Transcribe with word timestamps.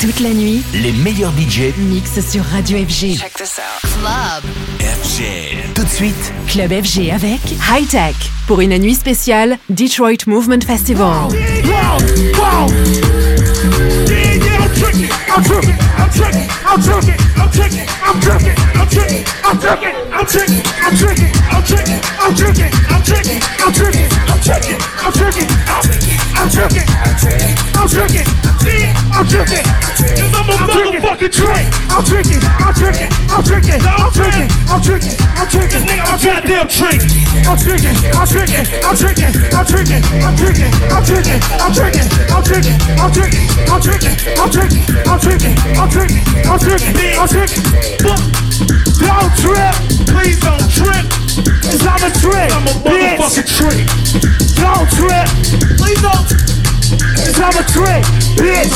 Toute 0.00 0.20
la 0.20 0.30
nuit, 0.30 0.62
les 0.74 0.92
meilleurs 0.92 1.32
budgets 1.32 1.74
mixent 1.76 2.20
sur 2.20 2.44
Radio 2.44 2.78
FG. 2.78 3.18
Check 3.18 3.34
this 3.34 3.58
out. 3.58 3.90
Club. 3.90 4.44
FG. 4.80 5.74
Tout 5.74 5.82
de 5.82 5.88
suite, 5.88 6.32
Club 6.46 6.70
FG 6.70 7.10
avec 7.10 7.40
High 7.68 7.88
Tech 7.88 8.14
pour 8.46 8.60
une 8.60 8.78
nuit 8.78 8.94
spéciale 8.94 9.58
Detroit 9.68 10.24
Movement 10.28 10.64
Festival. 10.64 11.28
I'm 26.48 26.54
tripping, 26.54 26.88
I'm 26.88 27.12
tripping, 27.20 27.52
I'm 27.76 27.84
I'm 27.84 27.84
tripping, 27.84 28.24
I'm 29.12 29.28
tripping, 29.28 30.24
I'm 30.48 30.72
tripping, 30.72 31.04
I'm 31.04 31.20
tripping, 31.20 31.52
I'm 31.92 32.04
tripping, 32.08 32.40
I'm 32.40 32.40
tripping, 32.40 32.40
I'm 32.48 32.72
tripping, 32.72 33.12
I'm 33.12 33.12
tripping, 33.12 33.12
I'm 33.12 33.44
I'm 33.78 34.08
tripping, 34.08 35.12
I'm 35.28 35.44
cause 35.44 35.44
a 35.44 35.44
motherfucking 35.44 35.44
tricking, 35.44 35.44
I'm 35.44 35.44
tricking, 35.44 35.44
I'm 35.44 35.44
tricking, 35.44 35.44
I'm 35.44 35.44
tricking, 35.44 35.44
I'm 35.44 35.50
tricking, 35.50 35.78
I'm 35.78 35.84
nigga, 35.84 36.04
I'm 36.08 36.18
goddamn 36.24 36.68
trick. 36.68 37.00
I'm 37.48 37.58
tricking, 37.58 37.96
I'm 38.16 38.26
tricking, 38.26 38.64
I'm 38.80 38.96
tricking, 38.96 39.28
I'm 39.52 39.66
tricking, 39.68 40.02
I'm 40.18 41.04
tricking, 41.04 41.38
I'm 41.38 41.74
tricking, 42.40 44.16
I'm 44.28 44.50
tricking, 44.50 44.88
I'm 45.06 45.20
tricking, 45.20 45.54
I'm 45.68 45.90
tricking, 45.90 46.22
I'm 46.48 46.58
tricking, 46.58 47.18
I'm 47.18 47.28
tricking. 47.28 48.47
Don't 48.58 49.30
trip, 49.38 49.74
please 50.10 50.40
don't 50.40 50.58
trip. 50.66 51.06
Cause 51.62 51.86
I'm 51.86 52.02
a 52.02 52.10
trick, 52.10 52.50
I'm 52.50 52.66
a 52.66 52.74
motherfucking 52.82 53.46
trick. 53.46 53.86
Don't 54.58 54.88
trip, 54.98 55.28
please 55.78 56.02
don't. 56.02 56.26
Cause 57.14 57.38
I'm 57.38 57.54
a 57.54 57.62
trick, 57.70 58.02
bitch. 58.34 58.74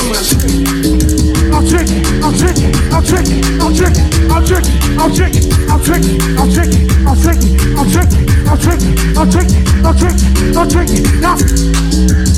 I'm 1.53 1.67
tricking, 1.67 2.07
I'm 2.23 2.33
tricking, 2.33 2.71
I'm 2.95 3.03
tricking, 3.03 3.43
I'm 3.61 3.75
tricking, 3.75 4.31
I'm 4.31 4.45
tricking, 4.47 4.79
I'm 5.01 5.11
tricking, 5.13 5.51
I'm 5.67 5.83
tricking, 5.83 6.21
I'm 6.39 6.51
tricking, 6.53 6.87
I'm 7.07 7.19
tricking, 7.19 7.59
I'm 7.75 7.89
tricking, 7.91 8.23
I'm 8.47 8.59
tricking, 8.63 8.95
I'm 9.19 9.31
tricking, 9.31 9.67
I'm 9.83 9.99
tricking, 9.99 10.57
I'm 10.57 10.69
tricking. 10.71 11.03
Now, 11.21 11.37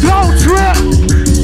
don't 0.01 0.33
trip. 0.41 1.44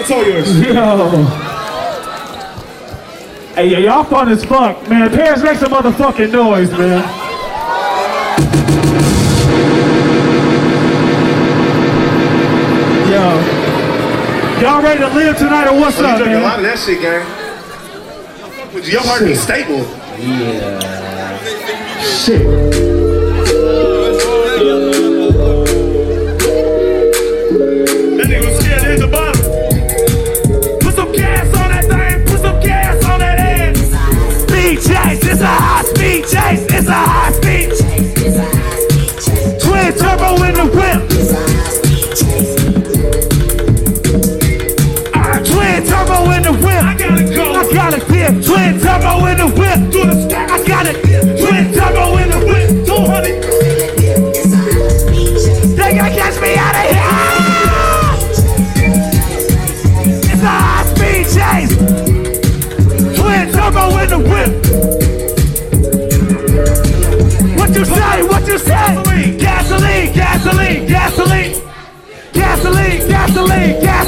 It's 0.00 0.10
all 0.10 0.24
yours. 0.24 0.60
Yo. 0.66 1.24
Hey, 3.54 3.84
y'all 3.84 4.04
fun 4.04 4.30
as 4.30 4.42
fuck, 4.44 4.88
man. 4.88 5.10
Parents 5.10 5.42
make 5.42 5.58
some 5.58 5.72
motherfucking 5.72 6.32
noise, 6.32 6.70
man. 6.72 7.02
Yo. 13.10 14.62
Y'all 14.62 14.82
ready 14.82 15.00
to 15.00 15.08
live 15.08 15.36
tonight 15.36 15.68
or 15.68 15.78
what's 15.78 15.98
oh, 15.98 16.02
You 16.02 16.08
up, 16.08 16.18
drink 16.18 16.34
a 16.34 16.40
lot 16.40 16.58
of 16.58 16.64
that 16.64 16.78
shit, 16.78 17.02
gang. 17.02 17.26
Would 18.72 18.88
Your 18.88 19.02
heart 19.02 19.24
be 19.24 19.34
stable. 19.34 19.80
Yeah. 20.18 20.80
Shit. 22.00 23.79
Chase. 36.30 36.64
It's 36.70 36.88
a 36.88 37.09
Yeah. 73.50 73.99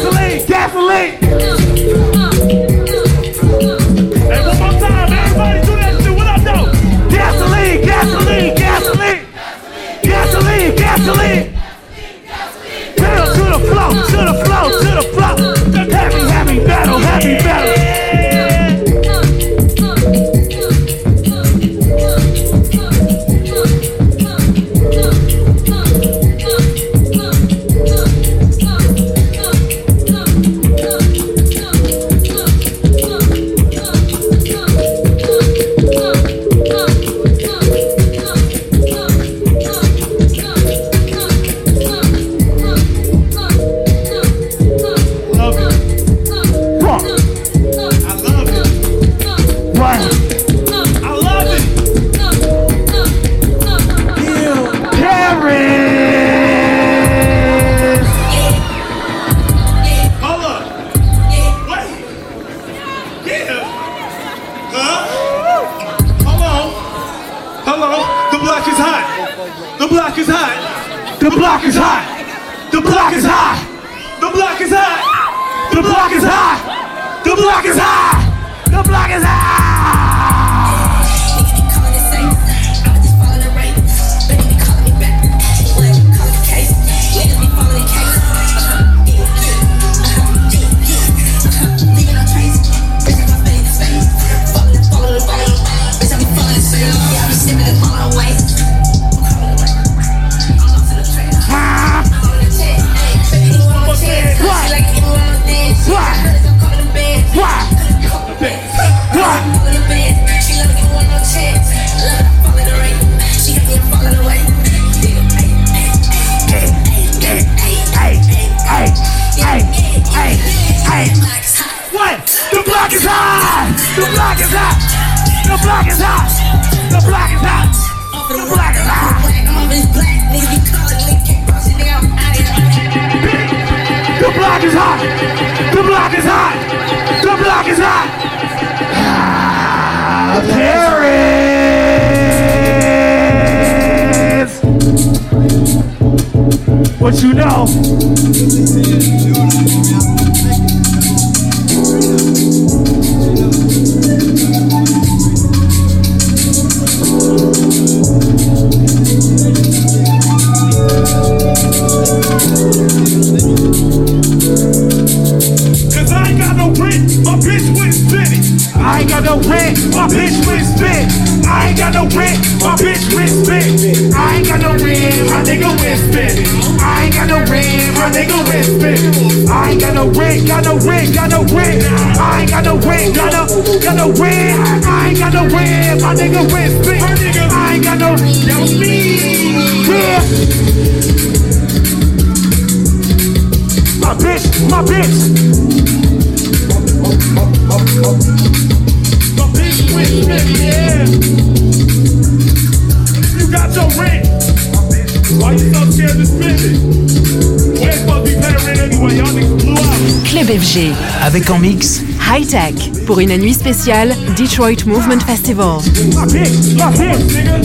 Avec 211.32 211.48
en 211.48 211.58
mix 211.58 212.02
High 212.30 212.46
Tech 212.46 212.74
pour 213.06 213.18
une 213.18 213.34
nuit 213.38 213.54
spéciale 213.54 214.14
Detroit 214.36 214.84
Movement 214.84 215.18
Festival. 215.26 215.78
My 216.12 216.26
bitch, 216.30 216.74
my 216.76 216.92
bitch. 216.92 217.24
Nigga, 217.32 217.56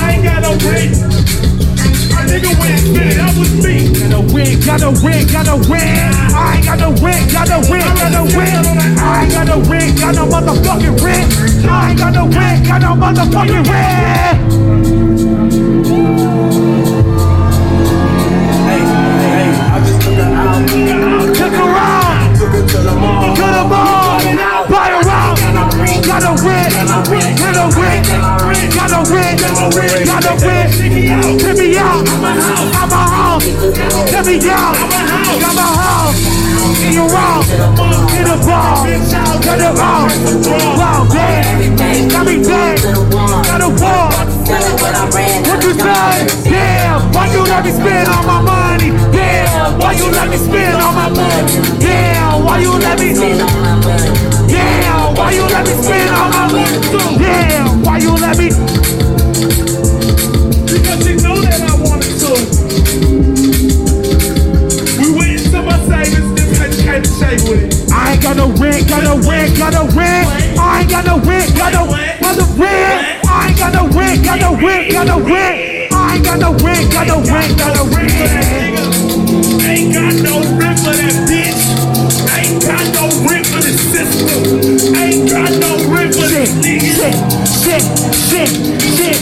I 0.00 0.12
ain't 0.12 0.22
got 0.22 0.42
no 0.42 0.50
rent. 0.70 0.94
My 2.14 2.22
nigga 2.22 2.54
went 2.60 2.78
spinning, 2.78 3.18
that 3.18 3.34
was 3.36 3.50
me. 3.64 3.90
Got 3.98 4.10
no 4.10 4.20
win, 4.32 4.62
got 4.62 4.80
no 4.80 4.92
win, 5.02 5.26
got 5.26 5.44
no 5.44 5.56
win. 5.68 5.82
I 5.82 6.54
ain't 6.54 6.64
got 6.64 6.78
no 6.78 6.90
win, 7.02 7.28
got 7.32 7.48
no 7.48 7.58
win, 7.68 7.82
got 7.98 8.12
no 8.12 8.22
win. 8.30 8.64
I 8.96 9.24
ain't 9.24 9.32
got 9.32 9.46
no 9.48 9.58
win, 9.68 9.96
got 9.96 10.14
no 10.14 10.26
motherfucking 10.26 11.02
win. 11.02 11.68
I 11.68 11.90
ain't 11.90 11.98
got 11.98 12.14
no 12.14 12.26
win, 12.26 12.62
got 12.62 12.80
no 12.80 12.94
motherfucking 12.94 13.66
win. 13.66 14.31
The 23.30 23.64
mall, 23.68 24.18
buy 24.68 24.90
around. 24.90 25.38
No 25.52 25.68
win, 25.78 26.02
got 26.02 26.22
no 26.22 26.32
win, 26.42 26.68
got 26.74 27.54
no 27.54 27.66
win, 27.78 28.02
got 28.74 28.90
no 28.90 29.00
win, 29.10 29.36
got 30.06 30.22
no 30.24 30.34
win. 30.42 30.68
Take 31.38 31.58
me 31.58 31.78
out, 31.78 32.08
I'm 32.08 32.20
my 32.20 32.32
house. 32.34 33.44
Take 34.10 34.26
me 34.26 34.50
out, 34.50 34.74
got 35.40 35.54
my 35.54 35.68
house. 35.82 36.18
In 36.82 36.92
your 36.92 37.08
house, 37.08 37.48
in 37.50 38.24
the 38.26 38.36
ball, 38.44 38.86
got 39.44 39.58
the 39.58 39.68
ball. 39.76 40.08
Wow, 40.76 41.06
damn, 41.10 42.08
got 42.08 42.26
me 42.26 42.42
dead, 42.42 42.82
got 42.82 43.60
a 43.60 43.68
wall. 43.68 44.10
What 45.46 45.62
you 45.62 45.72
say? 45.74 46.50
Damn, 46.50 47.12
why 47.12 47.26
you 47.32 47.42
let 47.42 47.64
me 47.64 47.70
spend 47.70 48.08
all 48.08 48.24
my 48.24 48.40
money? 48.42 48.90
Damn, 49.12 49.78
why 49.78 49.92
you 49.92 50.10
let 50.10 50.28
me 50.28 50.36
spend 50.36 50.82
all 50.82 50.92
my 50.92 51.08
money? 51.08 51.71
You 52.62 52.70
let 52.78 52.94
me? 53.00 53.12
Damn, 53.12 53.40
why 55.16 55.32
you 55.32 55.42
let 55.50 55.66
me 55.66 55.72
spend 55.82 56.10
all 56.14 56.30
my 56.30 56.46
money? 56.52 56.78
Damn, 57.18 57.82
why 57.82 57.98
you 57.98 58.12
let 58.14 58.38
me? 58.38 58.50
Because 60.70 61.02
you 61.08 61.16
know 61.26 61.40
that 61.42 61.58
I 61.58 61.74
wanted 61.82 62.14
to. 62.22 62.30
We 64.94 65.10
went 65.10 65.42
into 65.42 65.58
my 65.60 65.74
savings, 65.90 66.30
this 66.38 66.54
had 66.86 67.02
to 67.02 67.10
shave 67.10 67.42
with 67.50 67.66
it. 67.66 67.74
I 67.90 68.12
ain't 68.12 68.22
got 68.22 68.36
no 68.36 68.46
rent, 68.54 68.86
got 68.88 69.02
no 69.02 69.18
rent, 69.28 69.58
got 69.58 69.72
no 69.72 69.88
rent. 69.98 70.28
I 70.56 70.82
ain't 70.82 70.90
got 70.90 71.04
no 71.04 71.18
rent, 71.18 71.56
got 71.58 71.72
no, 71.74 71.86
got 71.90 72.36
no 72.38 72.46
rent. 72.62 73.26
I 73.26 73.48
ain't 73.48 73.58
got 73.58 73.72
no 73.74 73.88
rent, 73.90 74.22
got 74.24 74.38
no 74.38 74.54
rent, 74.54 74.92
got 74.92 75.06
no 75.08 75.18
rent. 75.18 75.90
I 75.92 76.14
ain't 76.14 76.24
got 76.24 76.38
no 76.38 76.52
rent, 76.62 76.92
got 76.92 77.08
no 77.08 77.18
rent, 77.26 77.58
got 77.58 77.74
no 77.74 77.86
rent. 77.90 78.12
Nigga, 78.12 78.84
ain't 79.66 79.92
got 79.92 80.14
no 80.22 80.38
rent 80.56 80.78
for 80.78 80.92
that 80.94 81.26
bitch 81.26 81.61
got 82.66 82.86
no 82.94 83.08
rent 83.28 83.46
for 83.46 83.60
the 83.60 83.72
system. 83.72 84.94
Ain't 84.94 85.28
got 85.30 85.50
no 85.60 85.88
rent 85.92 86.14
for 86.14 86.28
this 86.28 86.50
nigga. 86.62 86.92
Shit, 86.92 87.14
shit, 87.62 87.82
shit, 88.28 88.48
shit. 88.96 89.18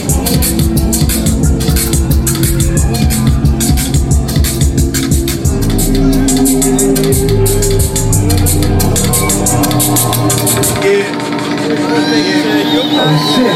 Yeah. 10.83 11.21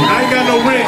I 0.07 0.21
ain't 0.21 0.31
got 0.31 0.45
no 0.47 0.57
rent. 0.67 0.85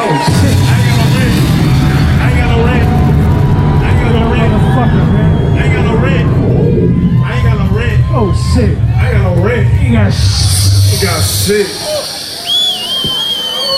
Oh 8.19 8.33
shit. 8.55 8.86
I 9.87 9.93
got 9.93 10.11
no 10.11 10.11
rent. 10.11 10.11
You 10.11 10.11
got 10.11 10.11
sh- 10.11 10.91
You 10.91 10.97
got 11.03 11.21
shit. 11.23 11.67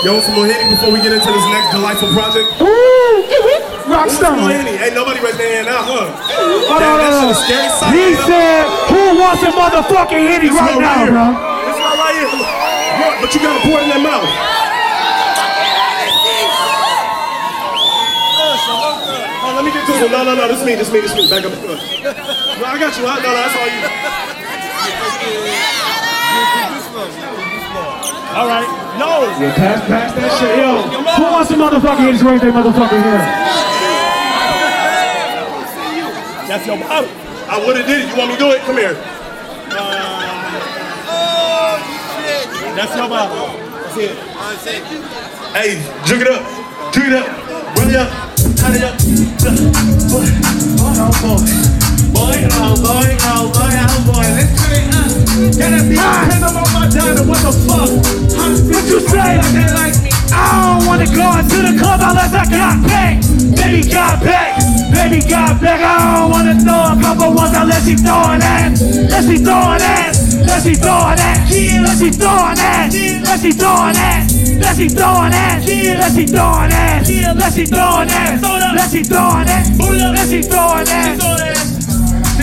Yo, 0.05 0.13
want 0.15 0.23
some 0.23 0.35
more 0.35 0.47
Henny 0.47 0.71
before 0.71 0.91
we 0.95 1.01
get 1.03 1.11
into 1.11 1.27
this 1.27 1.45
next 1.51 1.75
delightful 1.75 2.07
project? 2.15 2.47
Ooh, 2.63 2.65
rock 3.91 4.07
Some 4.07 4.39
more 4.39 4.47
star. 4.47 4.55
Henny. 4.55 4.79
Ain't 4.79 4.95
nobody 4.95 5.19
raised 5.19 5.35
their 5.37 5.59
hand 5.59 5.67
now, 5.67 5.83
huh? 5.83 6.07
Hold 6.07 6.79
Damn, 6.79 6.95
on, 6.95 7.03
that 7.03 7.11
hold 7.19 7.27
on. 7.27 7.35
is 7.35 7.39
scary. 7.43 7.67
Suck 7.67 7.91
He 7.91 8.15
it 8.15 8.19
said, 8.23 8.63
"Who 8.95 9.19
wants 9.19 9.43
a 9.43 9.51
motherfucking 9.51 10.23
hitty 10.23 10.47
This 10.49 10.55
right 10.55 10.71
one 10.71 10.87
now, 10.87 11.03
here. 11.03 11.11
bro?" 11.11 11.27
This 11.67 11.77
one 11.83 11.97
right 11.99 12.15
here. 12.15 12.31
Bro, 12.31 13.07
But 13.19 13.29
you 13.35 13.39
gotta 13.43 13.59
pour 13.67 13.75
it 13.83 13.83
in 13.83 13.89
that 13.91 13.99
mouth. 14.07 14.29
Oh, 19.41 19.53
let 19.55 19.63
me 19.65 19.71
get 19.71 19.85
to 19.87 19.93
it. 20.05 20.11
No, 20.11 20.23
no, 20.23 20.35
no. 20.35 20.47
This 20.47 20.59
is 20.59 20.65
me. 20.65 20.75
This 20.75 20.87
is 20.87 20.93
me. 20.93 20.99
This 21.01 21.11
is 21.11 21.17
me. 21.17 21.29
Back 21.29 21.43
up. 21.45 21.51
No, 21.59 21.75
I 22.65 22.77
got 22.79 22.95
you. 22.97 23.05
I, 23.07 23.19
no, 23.19 23.27
no, 23.27 23.35
that's 23.35 23.55
all 23.55 23.67
you. 23.67 23.81
All 28.35 28.47
right. 28.47 28.67
No. 28.99 29.27
Pass, 29.55 29.79
pass 29.87 30.13
that 30.13 30.31
shit, 30.39 30.57
yo. 30.59 30.81
Who 31.17 31.23
wants 31.31 31.51
a 31.51 31.55
motherfucking 31.55 32.05
hitty 32.05 32.23
right 32.23 32.39
there, 32.39 32.51
motherfucking 32.51 33.03
here? 33.03 33.23
That's 36.47 36.65
your 36.65 36.77
bottle. 36.77 37.09
I 37.49 37.63
would 37.65 37.77
have 37.77 37.85
did 37.85 38.05
it. 38.05 38.09
You 38.09 38.15
want 38.17 38.29
me 38.29 38.35
to 38.35 38.41
do 38.41 38.51
it? 38.51 38.61
Come 38.61 38.77
here. 38.77 38.95
Uh, 41.09 41.77
that's 42.75 42.95
your 42.95 43.09
bottle. 43.09 43.57
That's 43.57 43.97
it. 43.97 44.17
Hey, 45.53 45.81
drink 46.05 46.21
it 46.23 46.27
up. 46.27 46.43
Drink 46.93 47.09
it 47.09 47.15
up. 47.15 47.27
Run 47.77 47.89
it 47.89 47.95
up. 47.95 48.09
Turn 48.57 48.75
it 48.75 48.83
up. 48.83 48.97
Boy, 50.09 50.25
oh 50.97 51.11
boy. 51.21 51.78
Boy, 52.13 52.47
oh 52.59 52.75
boy, 52.79 53.09
oh 53.29 53.51
boy, 53.51 53.73
oh 53.75 53.99
boy. 54.07 54.27
Let's 54.35 54.51
turn 54.57 54.73
it 54.79 54.95
up. 54.95 55.11
Gotta 55.59 55.81
be 55.87 55.95
depend 55.95 56.43
on 56.43 56.53
my 56.73 56.87
diner. 56.87 57.23
What 57.27 57.39
the 57.43 57.53
fuck? 57.67 57.89
What 58.69 58.83
you 58.89 58.99
say? 59.07 59.39
They 59.53 59.67
like 59.73 59.97
me. 60.03 60.11
I 60.31 60.77
don't 60.77 60.87
wanna 60.87 61.07
go 61.09 61.27
into 61.39 61.57
the 61.65 61.73
club 61.79 61.99
unless 62.03 62.33
I 62.33 62.45
got 62.47 62.79
paid. 62.87 63.19
Baby 63.55 63.81
got 63.89 64.21
back, 64.23 64.61
baby 64.93 65.19
got 65.27 65.59
back. 65.59 65.81
I 65.81 66.19
don't 66.21 66.31
wanna 66.31 66.55
throw 66.59 66.93
a 66.93 66.95
couple 67.01 67.33
ones 67.33 67.55
unless 67.55 67.85
she 67.85 67.95
throwing 67.95 68.41
ass. 68.41 68.81
Unless 68.81 69.27
she 69.27 69.37
throwing 69.37 69.81
ass, 69.81 70.33
unless 70.33 70.63
she 70.63 70.75
throwing 70.75 71.19
ass, 71.19 71.51
unless 71.51 71.99
she 71.99 72.09
throwing 72.11 72.59
ass, 72.59 72.93
unless 72.95 73.41
she 73.41 73.49
throwing 73.51 73.97
ass, 73.97 74.35
unless 74.55 74.77
she 74.77 74.87
throwing 74.87 75.31
ass, 75.33 75.67
unless 75.67 76.15
she 76.15 76.25
throwing 76.25 76.71
ass, 76.71 77.09
unless 77.09 77.55
she 77.55 77.65
throwing 77.65 78.09
ass, 78.09 78.43
unless 78.43 78.91
she 78.91 79.03
throwing 79.03 79.49
ass, 79.49 79.69
unless 79.79 80.29
she 80.29 80.41
throwing 80.43 80.87
ass. 80.87 81.58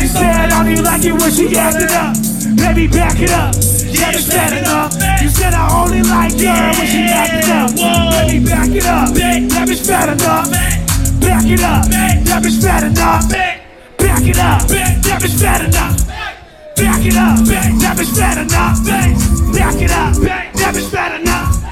She 0.06 0.12
said 0.12 0.52
on 0.52 0.70
you 0.70 0.82
like 0.82 1.02
it 1.02 1.18
when 1.18 1.32
she 1.32 1.58
acted 1.58 1.90
up. 1.90 2.14
Baby, 2.54 2.86
back 2.86 3.18
it 3.18 3.32
up. 3.32 3.50
Let 3.98 4.14
it's 4.14 4.30
bad 4.30 4.54
enough. 4.54 4.94
You 5.20 5.28
said 5.28 5.52
I 5.52 5.66
only 5.82 6.00
like 6.00 6.30
her 6.38 6.70
when 6.78 6.86
she 6.86 7.10
acting 7.10 7.50
up. 7.50 7.74
Me 8.30 8.38
back 8.38 8.70
it 8.70 8.86
up. 8.86 9.10
That 9.10 9.66
bitch 9.66 9.82
bad 9.82 10.14
enough. 10.14 10.48
Back 11.18 11.46
it 11.50 11.60
up. 11.60 11.90
That 11.90 12.40
bitch 12.40 12.62
bad 12.62 12.84
enough. 12.84 13.28
Back 13.98 14.22
it 14.22 14.38
up. 14.38 14.62
That 14.70 15.18
bitch 15.18 15.42
bad 15.42 15.64
enough. 15.66 16.06
Back 16.76 17.04
it 17.04 17.16
up. 17.16 17.38
That 17.42 17.96
bitch 17.98 18.16
bad 18.16 18.38
enough. 18.38 18.86
Back 18.86 19.82
it 19.82 19.90
up. 19.90 20.14
That 20.54 20.72
bitch 20.72 20.92
bad 20.92 21.20
enough. 21.20 21.65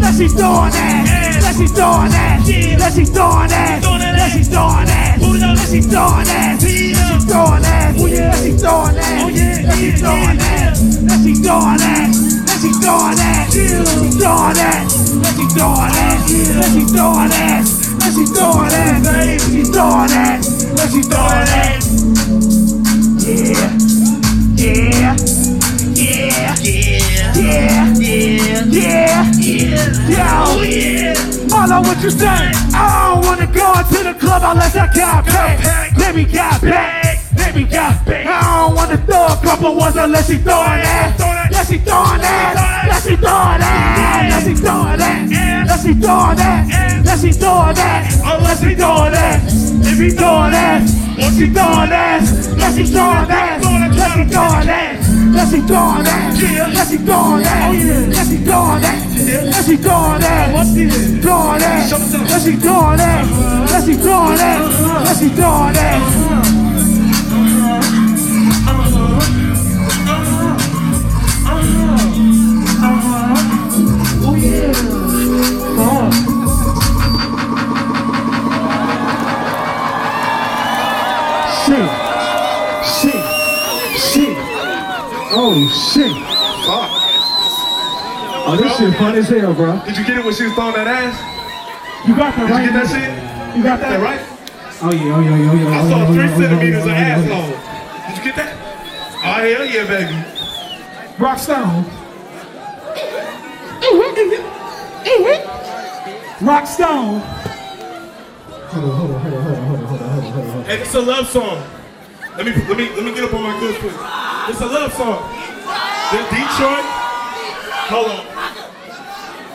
Let's 0.00 0.18
see 0.18 0.28
throwing 0.28 0.70
that. 0.70 1.40
Let's 1.42 1.56
see 1.58 1.66
throwing 1.66 2.10
that. 2.10 2.40
Let's 2.78 2.94
see 2.94 3.04
throwing 3.04 3.48
that. 3.48 3.82
Let's 3.82 4.34
see 4.34 4.44
throwing 4.44 4.86
that. 4.86 5.18
Let's 5.20 5.70
see 5.70 5.80
throwing 5.80 6.26
that. 6.26 6.60
Let's 6.60 6.64
see 6.64 7.20
throwing 7.20 7.62
that. 7.62 7.96
Let's 7.96 8.40
see 8.40 8.52
throwing 8.56 8.94
that. 8.94 9.24
Let's 9.64 9.80
see 9.80 9.92
throwing 9.92 10.36
that. 10.36 10.74
Let's 11.04 11.22
see 11.22 11.34
throwing 11.34 11.78
that. 11.78 12.12
Let's 12.44 12.60
see 12.60 12.72
throwing 12.80 13.16
that. 13.16 13.44
Let's 13.44 13.60
see 13.64 14.12
throwing 14.18 14.54
that. 14.54 14.84
Let's 14.84 15.36
see 15.36 15.48
throwing 15.54 15.90
that. 15.92 16.34
Let's 16.44 16.72
see 16.72 16.84
throwing 16.84 17.30
that. 17.30 17.64
Let's 18.00 18.14
see 18.14 18.26
throwing 18.26 18.68
that. 18.68 19.02
Let's 19.04 19.48
see 19.52 19.64
throwing 19.64 20.08
that. 20.08 20.40
Let's 20.76 20.92
see 20.92 21.02
throwing 21.02 21.48
that. 21.50 21.80
Yeah. 23.24 23.72
Yeah. 24.54 25.16
Yeah. 25.94 26.54
Yeah. 26.64 27.94
Yeah. 27.94 28.64
Yeah. 28.66 29.43
Yeah. 30.08 31.14
I 31.52 31.66
know 31.66 31.80
what 31.80 32.02
you 32.02 32.10
say. 32.10 32.26
I 32.26 33.14
don't 33.14 33.24
wanna 33.24 33.46
go 33.46 33.78
into 33.78 34.02
the 34.04 34.14
club 34.18 34.42
unless 34.44 34.76
I 34.76 34.86
got 34.92 35.24
paid. 35.24 35.84
Me 36.14 36.24
got. 36.24 36.62
Let 36.62 37.56
me 37.56 37.64
got 37.64 38.06
paid. 38.06 38.24
I 38.24 38.62
don't 38.62 38.76
wanna 38.76 38.96
throw 38.98 39.26
a 39.26 39.36
couple 39.42 39.74
ones 39.74 39.96
unless 39.96 40.28
she 40.28 40.38
throwing 40.38 40.78
that. 40.86 41.18
Unless 41.18 41.70
she 41.70 41.78
throwing 41.78 42.20
that. 42.20 42.54
Unless 42.84 43.02
she 43.02 43.16
throwing 43.16 43.58
that. 43.58 44.22
Unless 44.22 44.44
she 44.46 44.54
throwing 44.54 44.98
that. 44.98 45.22
Unless 45.62 45.82
she 45.82 45.94
throwing 45.94 46.36
that. 46.36 46.62
Unless 47.02 47.20
she 47.22 47.32
throwing 47.32 47.74
that. 47.74 48.02
Unless 48.22 48.60
she 48.62 48.74
throwing 48.76 49.10
that. 49.10 49.42
If 49.90 49.98
he 49.98 50.10
throwing 50.10 50.52
that. 50.54 50.82
If 51.18 51.34
she 51.34 51.46
throwing 51.50 51.90
that. 51.90 52.22
Unless 52.22 52.76
she 52.76 52.84
throwing 52.86 53.26
that. 53.26 53.58
Unless 53.64 54.14
she 54.14 54.24
throwing 54.30 54.66
that. 54.70 55.04
Let's 55.34 55.50
see 55.50 55.60
throwing 55.66 56.04
that. 56.04 56.74
Let's 56.74 56.90
see 56.90 56.96
throwing 56.98 57.42
that. 57.42 57.74
Let's 58.14 58.28
see 58.28 58.38
throwing 58.38 59.13
it. 59.34 59.52
Where 59.52 59.62
she 59.62 59.76
going 59.76 60.22
at? 60.22 60.52
Going 61.22 61.62
at? 61.62 61.90
Where 62.30 62.40
she 62.40 62.56
going 62.56 63.00
at? 63.00 63.24
Where 63.70 63.82
she 63.82 63.96
going 63.96 64.38
at? 64.38 64.60
Where 65.04 65.14
she 65.14 65.28
going 65.30 65.76
at? 65.76 66.34
Shit. 81.64 81.90
Shit. 82.84 83.22
Shit. 83.98 84.36
Oh, 85.36 85.68
shit. 85.92 86.23
Oh, 88.46 88.56
this 88.56 88.76
bro. 88.76 88.90
shit 88.90 88.98
fun 88.98 89.14
as 89.16 89.28
hell, 89.28 89.54
bro. 89.54 89.80
Did 89.86 89.96
you 89.96 90.04
get 90.04 90.18
it 90.18 90.24
when 90.24 90.34
she 90.34 90.44
was 90.44 90.52
throwing 90.52 90.74
that 90.74 90.86
ass? 90.86 91.16
You 92.06 92.14
got 92.14 92.36
that 92.36 92.44
Did 92.44 92.52
right. 92.52 92.60
Did 92.60 92.66
you 92.66 92.72
get 92.72 92.76
that 92.76 92.88
shit? 92.92 93.56
You 93.56 93.62
got 93.62 93.80
that, 93.80 94.00
right? 94.00 94.20
Oh 94.82 94.92
yeah, 94.92 95.16
oh 95.16 95.20
yeah, 95.20 95.50
oh 95.50 95.54
yeah. 95.54 95.70
I 95.70 95.80
oh, 95.80 95.88
saw 95.88 96.04
oh, 96.04 96.12
three 96.12 96.28
oh, 96.28 96.36
centimeters 96.36 96.84
of 96.84 96.90
ass 96.90 97.24
asshole. 97.24 97.56
Did 98.04 98.18
you 98.18 98.24
get 98.24 98.36
that? 98.36 98.52
Oh 99.24 99.40
hell 99.40 99.64
yeah, 99.64 99.88
baby. 99.88 100.12
Rock 101.18 101.38
stone. 101.38 101.84
Rock 106.42 106.66
stone. 106.66 107.20
Hold 108.74 108.84
on, 108.84 108.90
hold 108.90 109.10
on, 109.10 109.20
hold 109.20 109.34
on, 109.34 109.42
hold 109.42 109.56
on, 109.56 109.64
hold 109.64 109.80
on, 109.80 109.86
hold 109.86 110.02
on, 110.02 110.08
hold 110.08 110.34
on, 110.34 110.44
hold 110.44 110.56
on. 110.56 110.64
Hey, 110.64 110.82
it's 110.82 110.94
a 110.94 111.00
love 111.00 111.28
song. 111.28 111.64
Let 112.36 112.44
me 112.44 112.52
let 112.68 112.76
me 112.76 112.90
let 112.90 113.04
me 113.04 113.14
get 113.14 113.24
up 113.24 113.32
on 113.32 113.42
my 113.42 113.58
goods 113.60 113.78
quick. 113.78 113.94
It's 114.50 114.60
a 114.60 114.66
love 114.66 114.92
song. 114.92 115.22
Detroit. 116.12 116.84
Hold 117.88 118.08
on. 118.10 118.33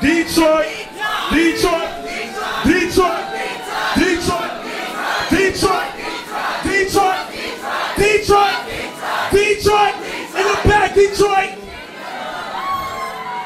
Detroit. 0.02 0.68
Detroit. 1.32 1.92
Detroit. 2.64 3.26
Detroit. 3.96 4.54
Detroit. 5.30 5.90
Detroit. 6.64 7.20
Detroit. 7.98 8.58
Detroit. 9.32 9.96
In 10.36 10.46
the 10.48 10.58
back, 10.64 10.94
Detroit. 10.96 11.52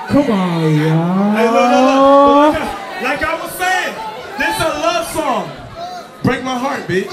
Come 0.09 0.29
on, 0.29 0.77
y'all. 0.77 1.31
Hey, 1.33 1.47
look, 1.49 1.69
look, 1.73 1.85
look. 1.89 2.53
Like 3.01 3.23
I, 3.23 3.33
was 3.41 3.51
saying, 3.53 3.95
this 4.37 4.59
a 4.59 4.69
love 4.79 5.07
song. 5.11 5.49
Break 6.23 6.43
my 6.43 6.57
heart, 6.57 6.81
bitch. 6.87 7.09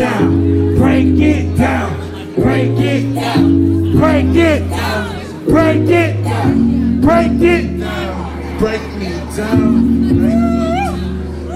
Down. 0.00 0.76
Break 0.78 1.20
it 1.20 1.56
down. 1.58 2.34
Break 2.34 2.78
it 2.80 3.14
down. 3.14 3.92
Break 3.92 4.34
it 4.34 4.70
down. 4.70 5.44
Break 5.44 5.90
it 5.90 6.24
down. 6.24 7.00
Break 7.02 7.32
it 7.42 7.78
down. 7.78 8.58
Break 8.58 8.82
me 8.96 9.10
down. 9.36 10.00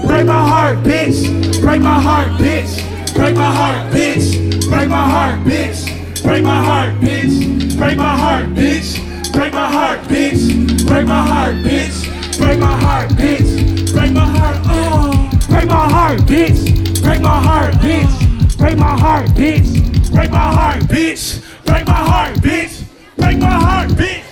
Break 0.05 0.25
my 0.27 0.47
heart, 0.49 0.77
bitch. 0.83 1.61
Break 1.61 1.81
my 1.81 1.99
heart, 1.99 2.27
bitch. 2.37 3.15
Break 3.15 3.35
my 3.35 3.51
heart, 3.51 3.91
bitch. 3.91 4.69
Break 4.69 4.89
my 4.89 5.09
heart, 5.09 5.39
bitch. 5.39 6.23
Break 6.23 6.43
my 6.43 6.63
heart, 6.63 6.93
bitch. 7.01 7.77
Break 7.77 7.97
my 7.97 8.15
heart, 8.15 8.45
bitch. 8.53 9.31
Break 9.31 9.53
my 9.53 9.67
heart, 9.67 9.97
bitch. 10.07 10.87
Break 10.87 11.07
my 11.07 11.25
heart, 11.27 11.55
bitch. 11.65 12.37
Break 12.37 12.59
my 12.59 12.79
heart, 12.79 13.09
bitch. 13.09 13.91
Break 13.91 14.11
my 14.13 14.25
heart, 14.37 14.57
oh. 14.65 15.29
Break 15.49 15.67
my 15.67 15.89
heart, 15.89 16.19
bitch. 16.19 17.01
Break 17.01 17.21
my 17.21 17.39
heart, 17.39 17.73
bitch. 17.75 18.24
Break 18.57 18.77
my 18.77 18.97
heart, 18.97 19.27
bitch. 19.31 20.11
Break 20.11 20.31
my 20.31 20.37
heart, 20.37 20.83
bitch. 20.83 21.43
Break 21.65 21.85
my 21.87 21.93
heart, 21.93 22.35
bitch. 22.37 22.83
Break 23.17 23.37
my 23.39 23.47
heart, 23.47 23.89
bitch. 23.89 24.23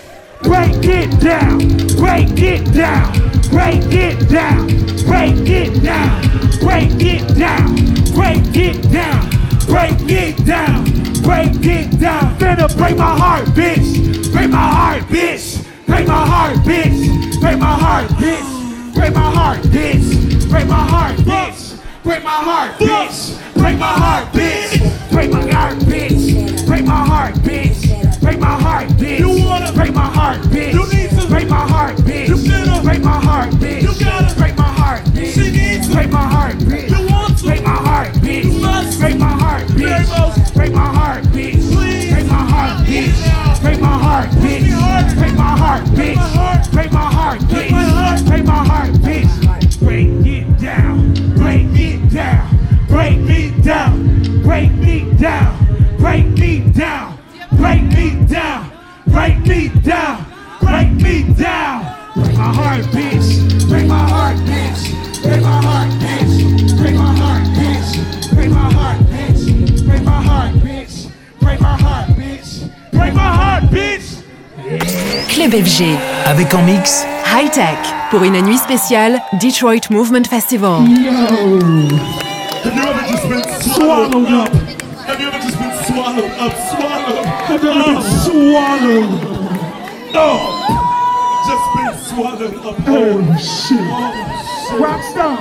Break 0.44 0.86
it 0.86 1.20
down, 1.22 1.58
break 1.98 2.38
it 2.38 2.74
down, 2.74 3.12
break 3.50 3.84
it 3.94 4.30
down, 4.30 4.68
break 5.08 5.50
it 5.50 5.82
down, 5.82 6.22
break 6.60 6.92
it 7.02 7.36
down, 7.38 7.76
break 8.14 8.56
it 8.56 8.92
down, 8.92 9.30
break 9.66 10.12
it 10.12 10.46
down, 10.46 10.84
break 11.24 11.66
it 11.66 12.00
down. 12.00 12.38
Finna 12.38 12.78
break 12.78 12.98
my 12.98 13.18
heart, 13.18 13.46
bitch. 13.56 14.32
Break 14.34 14.50
my 14.50 14.58
heart, 14.58 15.04
bitch. 15.04 15.66
Break 15.88 16.08
my 16.08 16.26
heart, 16.26 16.58
bitch. 16.58 17.40
Break 17.40 17.58
my 17.60 17.66
heart, 17.66 18.08
bitch. 18.10 18.94
Break 18.94 19.14
my 19.14 19.32
heart, 19.32 19.60
bitch. 19.60 20.50
Break 20.50 20.68
my 20.68 20.84
heart, 20.88 21.16
bitch. 21.18 21.73
Break 22.04 22.22
my 22.22 22.32
heart, 22.32 22.72
bitch. 22.80 23.54
Break 23.54 23.80
my 23.80 23.86
heart, 23.86 24.28
bitch. 24.34 25.10
Break 25.12 25.32
my 25.32 25.42
heart, 25.42 25.76
bitch. 25.88 26.68
Break 26.68 26.86
my 26.86 26.92
heart, 26.96 27.34
bitch. 27.36 28.22
Break 28.22 28.40
my 28.40 28.46
heart, 28.46 28.88
bitch. 29.00 29.20
You 29.20 29.30
wanna- 29.46 29.72
break 29.72 29.94
my 29.94 30.02
heart, 30.02 30.40
bitch. 30.52 30.74
You 30.74 30.86
need 30.92 31.10
to- 31.12 31.28
break 31.28 31.50
my 31.50 31.56
heart, 31.56 31.96
bitch. 31.98 32.28
You 32.28 32.36
finna- 32.36 32.84
break 32.84 33.02
my 33.04 33.20
heart, 33.28 33.52
bitch. 33.52 33.84
You 33.84 34.06
gotta- 34.06 34.36
break 34.36 34.58
my 34.58 34.64
heart, 34.64 35.02
bitch. 35.14 35.34
She 35.34 35.52
needs 35.52 35.88
to- 35.88 35.94
break 35.94 36.12
my 36.12 36.28
heart, 36.28 36.56
bitch. 36.60 36.90
You 36.90 37.08
want 37.08 37.38
to- 37.38 37.46
break 37.46 37.64
my 37.64 37.70
heart, 37.88 38.14
bitch. 38.16 38.44
You 38.44 38.60
must- 38.60 39.00
break 39.00 39.18
my 39.18 39.26
heart, 39.28 39.64
bitch. 39.68 40.54
Break 40.56 40.74
my 40.74 40.82
heart, 40.82 41.24
bitch. 41.32 41.72
Please. 41.72 42.12
break 42.12 42.28
my 42.28 42.44
heart, 42.54 42.86
bitch. 42.86 43.62
break 43.62 43.80
my 43.80 43.88
heart, 43.88 44.30
bitch. 44.44 45.16
break 45.20 45.38
my 45.38 45.56
heart, 45.64 45.86
bitch. 45.96 46.16
my 46.16 46.22
heart. 46.22 46.72
break 46.74 46.92
my 46.92 47.00
heart, 47.00 47.40
bitch. 47.40 48.28
break 48.28 48.46
my 48.46 48.66
heart, 48.66 48.92
bitch. 49.06 49.80
Break 49.80 50.23
down, 53.64 54.42
break 54.44 54.72
me 54.74 55.10
down, 55.18 55.58
break 55.98 56.26
me 56.38 56.60
down, 56.72 57.18
break 57.54 57.82
me 57.84 58.26
down, 58.28 58.70
break 59.08 59.40
me 59.46 59.70
down, 59.82 60.26
break 60.62 60.92
me 61.02 61.24
down. 61.34 61.86
Break 62.16 62.38
my 62.38 62.54
heart 62.54 62.86
beats, 62.94 63.66
break 63.66 63.88
my 63.88 63.98
heart 63.98 64.38
beats, 64.46 64.92
break 65.22 65.42
my 65.42 65.62
heart 65.64 65.90
beats, 66.00 66.74
break 66.74 66.96
my 66.96 67.16
heart 67.16 67.44
beats, 67.56 68.34
break 68.34 68.52
my 68.52 68.74
heart 68.74 69.00
beats, 69.10 69.82
break 69.82 70.04
my 70.04 70.22
heart 70.22 70.54
beats, 70.64 71.06
break 71.42 71.62
my 71.62 71.78
heart 71.78 72.08
beats, 72.18 72.66
break 72.92 73.14
my 73.14 73.30
heart 73.40 73.72
beats. 73.72 74.24
Club 75.30 75.52
FG. 75.52 75.98
Avec 76.26 76.54
en 76.54 76.64
mix. 76.64 77.06
High 77.26 77.50
Tech. 77.50 77.78
Pour 78.12 78.24
une 78.24 78.40
nuit 78.42 78.58
spéciale 78.58 79.20
Detroit 79.42 79.90
Movement 79.90 80.26
Festival. 80.30 80.84
Yo. 80.88 82.33
Have 82.64 82.76
you 82.76 82.82
ever 82.82 83.04
just 83.12 83.28
been 83.28 83.44
swallowed 83.74 84.30
up? 84.30 84.54
Have 85.04 85.20
you 85.20 85.28
ever 85.28 85.38
just 85.38 85.60
been 85.60 85.76
swallowed 85.84 86.32
up? 86.32 86.54
Swallowed. 86.72 87.26
Have 87.26 87.62
you 87.62 87.70
ever 87.70 87.84
been 87.92 88.02
swallowed? 88.24 89.20
Oh, 90.16 90.40
just 91.46 91.68
been 91.76 91.94
swallowed 92.08 92.56
up. 92.66 92.76
Oh 92.88 93.20
shit. 93.36 93.84
Oh, 93.84 94.16
shit. 94.70 94.80
Rockstar. 94.80 95.38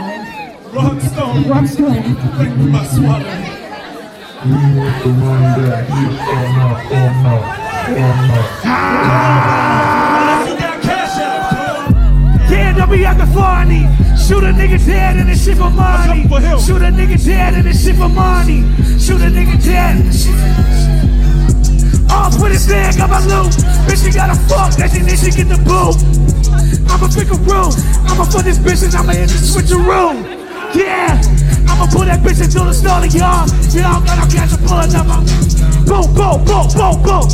Rockstar. 0.73 1.31
Rockstar. 1.45 1.95
Thank 2.37 2.52
you, 2.59 2.67
my 2.67 2.83
swallow. 2.87 3.62
We 4.45 4.50
want 4.76 4.97
the 5.05 5.11
money 5.11 5.50
that 5.62 5.83
hit 5.87 6.19
on 6.26 6.59
up, 6.59 6.91
on 6.91 7.26
up, 7.26 7.45
on 7.88 8.31
up. 8.31 8.47
Ah! 8.64 9.93
Yeah, 12.50 12.73
don't 12.76 12.91
be 12.91 13.05
at 13.05 13.17
the 13.17 13.25
I 13.41 13.64
need 13.64 13.91
Shoot 14.23 14.45
a 14.45 14.52
nigga 14.55 14.79
dead 14.87 15.17
and 15.17 15.29
this 15.29 15.45
shit 15.45 15.59
for 15.59 15.69
money. 15.69 16.23
Come 16.23 16.29
for 16.31 16.41
him. 16.41 16.59
Shoot 16.61 16.81
a 16.81 16.95
nigga 16.95 17.19
dead 17.25 17.55
and 17.55 17.64
this 17.64 17.85
shit 17.85 17.97
for 17.97 18.09
money. 18.09 18.62
Shoot 18.97 19.21
a 19.21 19.26
nigga 19.26 19.59
dead. 19.59 19.99
Oh, 22.09 22.31
put 22.38 22.52
his 22.52 22.71
leg 22.71 23.00
on 23.00 23.11
my 23.11 23.19
loop. 23.26 23.50
Bitch, 23.85 24.07
you 24.07 24.12
gotta 24.12 24.38
fuck, 24.47 24.79
that 24.79 24.95
she 24.95 25.02
need 25.02 25.19
to 25.19 25.31
get 25.35 25.49
the 25.50 25.59
boot. 25.67 25.99
I'ma 26.87 27.11
pick 27.11 27.35
a 27.35 27.38
room. 27.50 27.75
I'ma 28.07 28.25
put 28.31 28.45
this 28.47 28.62
bitch 28.62 28.87
and 28.87 28.95
I'ma 28.95 29.12
hit 29.12 29.29
the 29.29 29.43
switcheroo. 29.43 30.23
Yeah, 30.73 31.19
I'ma 31.67 31.91
pull 31.91 32.07
that 32.07 32.23
bitch 32.23 32.41
into 32.41 32.61
the 32.62 32.73
stall 32.73 33.02
of 33.02 33.12
y'all. 33.12 33.49
Y'all 33.75 34.05
gotta 34.07 34.29
catch 34.31 34.55
a 34.55 34.59
bullet 34.62 34.93
number. 34.95 35.19
Boom, 35.83 36.07
boom, 36.14 36.45
boom, 36.47 36.71
boom, 36.71 36.95
boom. 37.02 37.26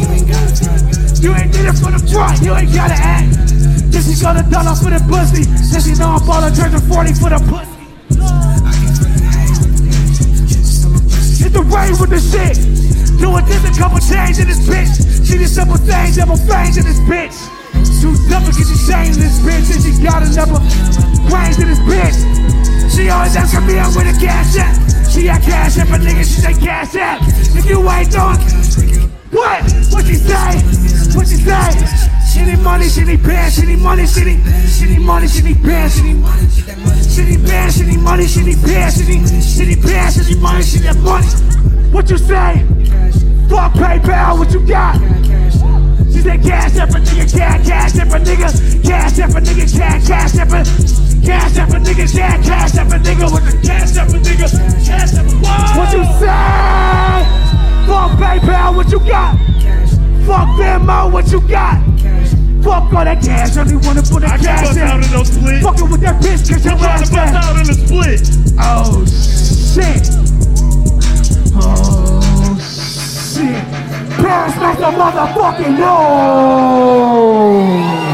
You 1.21 1.37
ain't 1.37 1.53
did 1.53 1.69
it 1.69 1.77
for 1.77 1.93
the 1.93 2.01
front, 2.11 2.41
you 2.41 2.55
ain't 2.57 2.73
gotta 2.73 2.97
act. 2.97 3.58
This 3.91 4.09
is 4.09 4.23
gonna 4.23 4.43
dollar 4.51 4.75
for 4.77 4.91
the 4.91 5.01
pussy. 5.09 5.49
You 5.89 5.97
know 5.97 6.21
I'm 6.21 6.27
ballin' 6.27 6.55
charging 6.55 6.85
40 6.85 7.15
for 7.15 7.31
the 7.31 7.41
pussy. 7.49 7.79
Hit 11.43 11.53
the 11.53 11.63
rain 11.65 11.97
with 11.97 12.11
the 12.11 12.21
shit. 12.21 12.61
Doing 13.19 13.45
this 13.47 13.65
a 13.65 13.73
couple 13.81 13.99
change 13.99 14.39
in 14.39 14.47
this 14.47 14.61
bitch. 14.69 14.93
See 15.25 15.39
the 15.39 15.49
simple 15.49 15.77
things, 15.77 16.17
double 16.17 16.37
fangs 16.37 16.77
in 16.77 16.85
this 16.85 17.01
bitch. 17.09 17.35
Too 18.01 18.13
double 18.29 18.53
get 18.53 18.69
the 18.69 18.79
shame 18.79 19.17
in 19.17 19.21
this 19.25 19.41
bitch. 19.41 19.73
And 19.73 19.81
she 19.81 19.91
got 20.03 20.23
another 20.23 20.61
brains 21.31 21.59
in 21.59 21.69
this 21.69 21.81
bitch. 21.81 22.19
She 22.95 23.09
always 23.09 23.35
asking 23.35 23.67
me 23.67 23.79
I'm 23.79 23.95
with 23.95 24.07
a 24.07 24.17
cash 24.21 24.57
app. 24.57 24.77
She 25.11 25.25
got 25.25 25.43
cash 25.43 25.79
app, 25.79 25.89
but 25.89 26.01
nigga, 26.01 26.21
she 26.21 26.41
say 26.45 26.55
cash 26.55 26.95
app. 26.97 27.23
If 27.57 27.65
you 27.65 27.81
ain't 27.91 28.13
doing 28.13 29.08
what? 29.31 29.63
What 29.93 30.07
she 30.07 30.15
say? 30.15 30.59
What 31.17 31.27
she 31.27 31.37
say? 31.37 32.09
She 32.33 32.45
need 32.45 32.61
money, 32.61 32.89
she 32.89 33.05
need 33.05 33.23
pants, 33.23 33.59
she 33.59 33.67
need 33.67 33.79
money, 33.81 34.07
she 34.07 34.25
need, 34.25 34.41
she 34.69 34.85
need 34.87 35.01
money, 35.01 35.29
she 35.29 35.43
need 35.43 35.63
pants, 35.63 35.97
she 35.97 36.03
need 36.03 36.21
money, 36.23 36.47
she 36.49 37.25
need 37.25 37.47
pants, 37.47 37.77
she 37.79 37.85
need 37.85 38.01
money, 38.01 38.27
she 38.27 38.43
need 38.43 38.59
pants, 38.63 38.99
she 38.99 39.05
need, 39.07 39.43
she 39.43 39.65
need 39.67 39.83
pants, 39.83 40.17
she 40.17 40.35
need 40.35 40.43
money, 40.43 40.63
she 40.63 40.79
need 40.81 40.97
money. 41.03 41.27
What 41.91 42.09
you 42.11 42.19
say? 42.19 42.65
Fuck 43.49 43.73
PayPal, 43.73 44.39
what 44.39 44.53
you 44.53 44.61
got? 44.67 44.97
She 46.13 46.21
said 46.21 46.43
cash 46.43 46.77
up 46.77 46.91
a 46.91 47.01
nigga, 47.01 47.37
cash, 47.37 47.67
cash 47.67 47.99
up 47.99 48.09
a 48.09 48.19
nigga, 48.21 48.85
cash 48.85 49.19
up 49.19 49.31
a 49.31 49.41
nigga, 49.41 49.79
cash, 49.79 50.07
cash 50.07 50.39
up 50.39 50.49
a, 50.49 50.65
cash 51.25 51.59
up 51.59 51.71
a 51.71 51.79
nigga, 51.81 52.15
cash, 52.15 52.47
cash 52.47 52.77
up 52.77 52.89
a 52.89 52.99
nigga 52.99 53.33
with 53.33 53.45
the 53.51 53.67
cash 53.67 53.97
up 53.97 54.09
a 54.09 54.19
nigga, 54.19 54.49
cash 54.87 55.15
up 55.15 55.27
a? 55.27 55.79
What 55.79 55.93
you 55.93 56.05
say? 56.21 57.48
Fuck 57.89 58.11
PayPal, 58.21 58.77
what 58.77 58.91
you 58.93 59.01
got? 59.01 59.35
Cash. 59.61 59.91
Fuck 60.27 60.49
Venmo, 60.61 61.11
what 61.11 61.33
you 61.33 61.41
got? 61.41 61.81
Cash. 61.99 62.35
Fuck 62.63 62.93
all 62.93 63.05
that 63.05 63.23
cash, 63.23 63.57
only 63.57 63.77
wanna 63.77 64.03
put 64.03 64.21
that 64.21 64.33
I 64.33 64.45
cash 64.45 64.67
bust 64.67 64.79
out 64.79 64.99
in 64.99 65.05
in. 65.05 65.11
no 65.11 65.25
split. 65.25 65.63
Fucking 65.63 65.91
with 65.91 66.01
that 66.03 66.21
bitch, 66.23 66.51
cause 66.53 66.65
your 66.65 66.75
I'm 66.75 66.79
trying 66.79 67.01
ass 67.01 67.09
to 67.09 67.15
bust 67.17 67.35
out 67.35 67.57
in 67.57 67.71
a 67.71 67.73
split. 67.73 68.21
Oh 68.61 69.07
shit. 69.07 70.05
Oh 71.57 72.21
shit. 72.61 73.65
Paris 74.21 74.57
make 74.61 74.79
the 74.79 74.91
motherfucking 74.93 75.79
noise. 77.99 78.08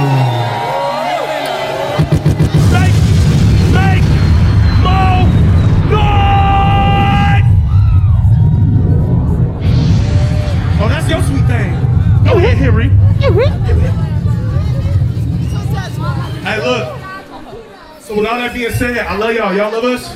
Go 12.55 12.61
ahead, 12.61 12.73
Henry. 12.73 12.89
Hey, 16.45 16.59
look. 16.59 17.01
So 18.01 18.15
with 18.15 18.27
all 18.27 18.39
that 18.39 18.55
being 18.55 18.71
said, 18.71 18.99
I 18.99 19.17
love 19.17 19.35
y'all. 19.35 19.55
Y'all 19.55 19.73
love 19.73 19.85
us? 19.85 20.07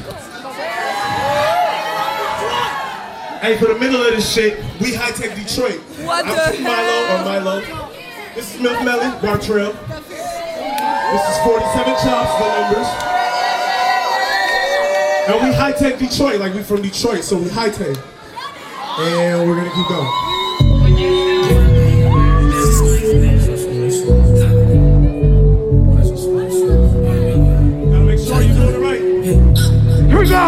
Hey, 3.41 3.57
for 3.59 3.67
the 3.67 3.79
middle 3.79 4.01
of 4.01 4.15
this 4.15 4.33
shit, 4.33 4.59
we 4.81 4.95
high 4.95 5.11
tech 5.11 5.35
Detroit. 5.35 5.81
What 6.05 6.27
I'm 6.27 6.37
the 6.37 6.57
T 6.57 6.63
Milo 6.63 7.15
or 7.15 7.25
Milo. 7.25 7.61
This 8.37 8.55
is 8.55 8.61
Milf 8.61 8.85
Melly, 8.85 9.11
Bartrell. 9.19 9.73
This 9.99 11.25
is 11.29 11.39
47 11.43 11.95
Chops, 11.95 12.33
the 12.39 12.47
numbers. 12.61 12.89
And 15.27 15.37
we 15.45 15.55
high 15.57 15.73
tech 15.73 15.99
Detroit, 15.99 16.39
like 16.39 16.55
we 16.55 16.63
from 16.63 16.83
Detroit, 16.83 17.25
so 17.25 17.37
we 17.37 17.49
high 17.49 17.71
tech. 17.71 17.97
And 19.01 19.49
we're 19.49 19.57
gonna 19.57 19.75
keep 19.75 19.89
going. 19.89 21.28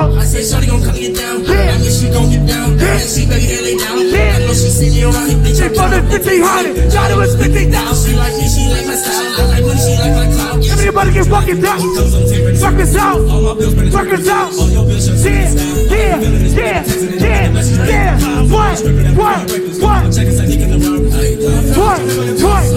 out 0.00 0.29
said, 0.30 0.46
Shawty 0.46 0.70
gon' 0.70 0.82
come 0.82 0.94
get 0.94 1.16
down. 1.16 1.42
Yeah. 1.42 1.74
I 1.74 1.78
know 1.82 1.90
she 1.90 2.06
gon' 2.06 2.30
get 2.30 2.46
down. 2.46 2.78
Yeah. 2.78 2.94
And 2.94 3.10
she 3.10 3.26
to 3.26 3.34
lay 3.34 3.76
down. 3.76 3.98
Yeah. 3.98 4.30
I 4.30 4.46
know 4.46 4.54
she 4.54 4.70
seen 4.70 4.92
you 4.94 5.10
around. 5.10 5.42
She 5.42 5.66
for 5.74 5.88
the 5.90 5.98
1500, 6.06 6.92
shot 6.92 7.10
it 7.10 7.18
was 7.18 7.34
50,000. 7.34 7.66
She 7.66 8.14
like 8.14 8.34
me, 8.38 8.46
she 8.46 8.62
like 8.70 8.86
my 8.86 8.94
style. 8.94 9.26
I 9.26 9.58
like 9.58 9.64
money, 9.66 9.80
she 9.82 9.94
like 9.98 10.14
my 10.14 10.26
clout. 10.30 10.62
Yeah, 10.62 10.72
Everybody 10.78 11.10
get 11.12 11.26
fucking 11.26 11.60
down. 11.60 11.80
Fuck 12.62 12.78
us 12.78 12.94
out. 12.94 13.20
Fuck 13.90 14.12
us 14.14 14.28
out. 14.30 14.54
Yeah, 15.20 15.50
yeah, 15.90 16.22
yeah, 16.46 16.86
yeah, 17.18 17.50
yeah. 17.90 18.14
What, 18.46 18.78
what, 19.18 19.50
what? 19.82 20.02
Twice, 21.74 22.02
twice, 22.40 22.70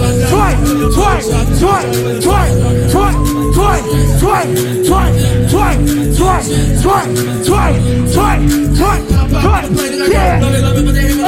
twice, 0.94 1.26
twice, 1.34 1.86
twice, 2.24 2.54
twice, 2.92 3.16
twice, 3.54 3.84
twice, 4.20 4.20
twice, 4.20 4.50
twice, 4.88 5.14
twice, 5.50 5.78
twice, 6.18 6.82
twice, 6.82 7.43
twice, 7.46 8.14
twice, 8.14 8.42
twice, 8.78 9.04
twice. 9.30 9.70
Yeah. 10.10 10.40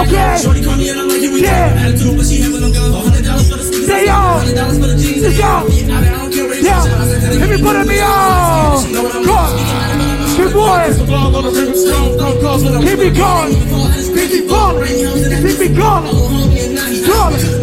Okay. 0.02 0.36
Yeah. 1.42 1.92
They 3.86 4.08
all. 4.08 4.40
They 4.40 5.42
all. 5.42 5.68
Yeah. 6.62 7.42
Everybody 7.42 7.88
me 7.88 8.00
on. 8.00 8.84
Come. 9.24 9.52
Good 10.36 10.52
boy. 10.52 10.84
Keep 12.82 12.98
me 12.98 13.10
going. 13.10 13.52
Keep 14.14 14.30
me 14.30 14.40
going. 14.48 14.86
Keep 15.42 15.58
me 15.58 15.68
going. 15.76 16.04
Going. 17.06 17.56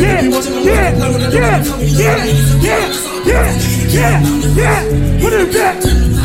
Yeah, 0.00 0.22
yeah, 0.62 0.90
yeah, 1.30 1.58
yeah, 1.90 2.24
yeah, 2.60 2.84
yeah, 3.26 3.46
yeah, 3.88 4.16
yeah. 4.54 5.22
What 5.22 5.32
is 5.32 5.54
that? 5.54 6.19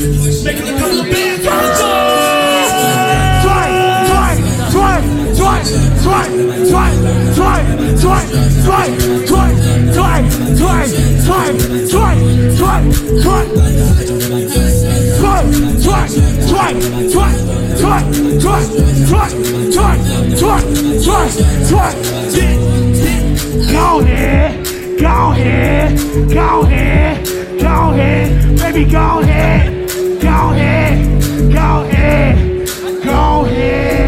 Making 0.00 0.68
a 0.68 0.78
couple 0.78 1.00
of 1.00 1.10
bands 1.10 1.46
on 1.46 2.10
Go 23.70 24.00
ahead, 24.00 24.66
go 24.98 25.30
ahead, 25.30 25.98
go 26.28 26.62
ahead, 26.62 27.26
go 27.60 27.90
ahead, 27.90 28.58
baby, 28.58 28.84
go 28.90 29.20
ahead 29.20 29.79
go 30.20 30.52
ahead, 30.52 31.52
go 31.52 31.86
ahead, 31.88 32.68
go 33.02 33.44
ahead. 33.46 34.00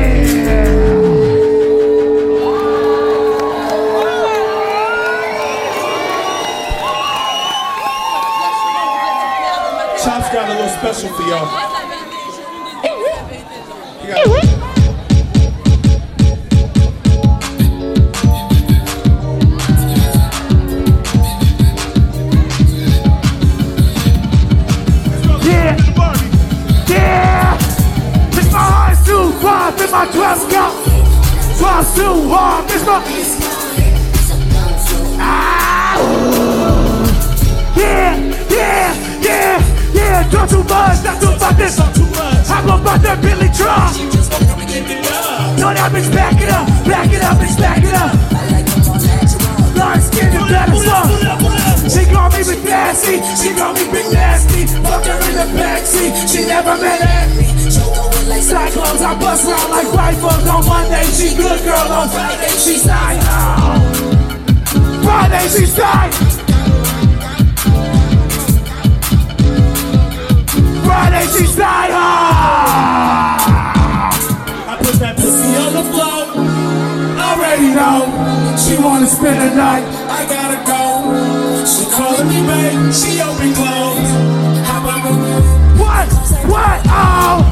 Chops 10.05 10.33
got 10.33 10.49
a 10.49 10.55
little 10.55 10.69
special 10.69 11.09
for 11.15 11.23
y'all. 11.23 11.82
too 32.03 32.29
warm. 32.29 32.65
It's 32.75 32.85
not. 32.85 33.03
Ah. 35.23 35.95
Yeah, 37.77 38.17
yeah, 38.51 38.89
yeah, 39.23 39.95
yeah. 39.95 40.31
Don't 40.31 40.49
too 40.51 40.65
much, 40.65 40.99
not 41.07 41.17
too 41.23 41.33
fucking. 41.39 41.73
I'm 42.51 42.67
about 42.67 43.01
that 43.07 43.19
Billy 43.23 43.49
Drum. 43.55 43.91
No, 45.61 45.69
that 45.71 45.91
bitch 45.95 46.11
back 46.13 46.41
it 46.43 46.51
up, 46.51 46.67
back 46.91 47.11
it 47.13 47.23
up, 47.23 47.37
bitch 47.39 47.59
back 47.59 47.83
it 47.87 47.95
up. 47.95 48.13
Dark 49.77 50.01
skin 50.03 50.29
and 50.39 50.49
better 50.51 50.79
stuff. 50.83 51.09
She 51.93 52.03
call 52.11 52.29
me 52.31 52.43
Big 52.43 52.65
Nasty, 52.65 53.17
she 53.39 53.55
call 53.55 53.73
me 53.75 53.85
Big 53.95 54.09
Nasty. 54.13 54.67
Fuck 54.83 55.05
her 55.07 55.19
in 55.29 55.35
the 55.39 55.47
backseat, 55.59 56.13
she 56.31 56.47
never 56.47 56.75
met 56.83 57.01
at 57.01 57.29
me. 57.37 58.12
Cyclones, 58.41 59.03
I 59.03 59.15
bust 59.19 59.47
around 59.47 59.71
like 59.71 59.93
rifles 59.93 60.47
on 60.49 60.67
Monday. 60.67 61.05
She 61.13 61.35
good 61.37 61.63
girl 61.65 61.93
on 61.93 62.09
Friday, 62.09 62.49
she 62.49 62.77
side. 62.79 63.21
Friday, 65.05 65.49
she 65.49 65.67
side. 65.67 66.15
Friday, 70.85 71.27
she 71.33 71.47
side. 71.47 71.91
I 74.65 74.77
put 74.79 74.95
that 75.01 75.17
pussy 75.17 75.57
on 75.57 75.73
the 75.75 75.85
floor. 75.93 76.27
Already 77.21 77.69
know 77.75 78.09
she 78.57 78.77
wanna 78.83 79.07
spend 79.07 79.41
the 79.41 79.55
night. 79.55 79.85
I 80.09 80.25
gotta 80.27 80.59
go. 80.67 81.65
She 81.67 81.85
calling 81.91 82.29
me 82.29 82.41
babe. 82.47 82.93
She 82.93 83.21
open 83.21 83.53
clothes. 83.55 84.11
How 84.67 84.81
about? 84.83 85.03
What? 85.79 86.09
What? 86.49 86.81
Oh! 86.87 87.52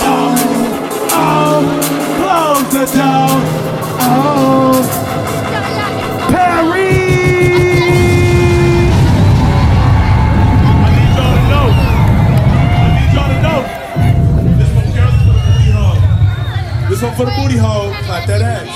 Close 2.41 2.71
the 2.73 2.85
door. 2.97 3.29
Oh, 4.03 4.73
Perry. 6.31 6.93
I 10.73 10.89
need 10.97 11.11
y'all 11.17 11.33
to 11.37 11.41
know. 11.51 11.67
I 12.81 12.89
need 12.97 13.11
y'all 13.15 13.29
to 13.29 13.37
know. 13.45 13.59
This 14.57 14.71
one, 14.73 14.89
girls, 14.97 15.17
for 15.21 15.33
the 15.37 15.43
booty 15.45 15.69
hole. 15.77 16.01
This 16.89 17.01
one 17.03 17.13
for 17.15 17.25
the 17.25 17.33
booty 17.37 17.57
hole. 17.57 17.89
Clap 18.05 18.25
that 18.25 18.41
ass. 18.41 18.69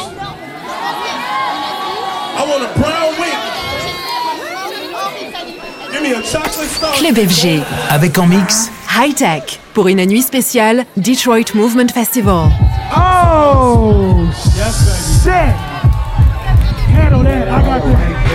I 2.37 2.41
want 2.47 2.61
a 2.63 2.71
brown 2.79 3.11
wing. 3.19 3.41
Give 5.91 6.01
me 6.03 6.11
a 6.11 6.21
chocolate 6.21 6.69
star. 6.69 6.93
Club 6.93 7.17
FG. 7.17 7.63
Avec 7.89 8.15
en 8.19 8.27
mix 8.27 8.69
High 8.95 9.15
Tech. 9.15 9.59
Pour 9.73 9.87
une 9.87 10.05
nuit 10.05 10.21
spéciale 10.21 10.85
Detroit 10.97 11.55
Movement 11.55 11.91
Festival. 11.91 12.51
Oh, 12.95 13.24
Yes, 13.45 15.21
shit. 15.21 15.53
Handle 16.89 17.21
that. 17.21 17.47
I 17.47 17.61
got 17.61 17.81
that. 17.85 18.25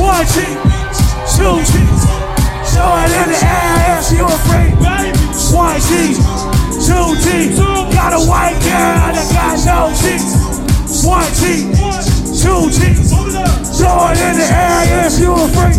One 0.00 0.24
two 0.24 1.60
cheeks. 1.68 2.02
Show 2.72 2.88
it 2.96 3.12
in 3.12 3.28
the 3.28 3.36
air 3.44 4.00
if 4.00 4.08
you 4.16 4.24
afraid. 4.24 4.72
One 5.52 5.76
cheek, 5.84 6.16
two 6.80 7.12
cheeks. 7.20 7.60
Got 7.92 8.16
a 8.16 8.24
white 8.24 8.56
girl 8.64 9.12
that 9.12 9.28
got 9.36 9.60
no 9.68 9.92
cheeks. 10.00 10.32
One 11.04 11.28
cheek, 11.36 11.76
two 12.40 12.72
cheeks. 12.72 13.12
Hold 13.12 13.28
it 13.28 13.36
up. 13.36 13.52
Throw 13.68 14.16
it 14.16 14.20
in 14.24 14.40
the 14.40 14.48
air 14.48 15.12
if 15.12 15.20
you 15.20 15.36
afraid. 15.36 15.76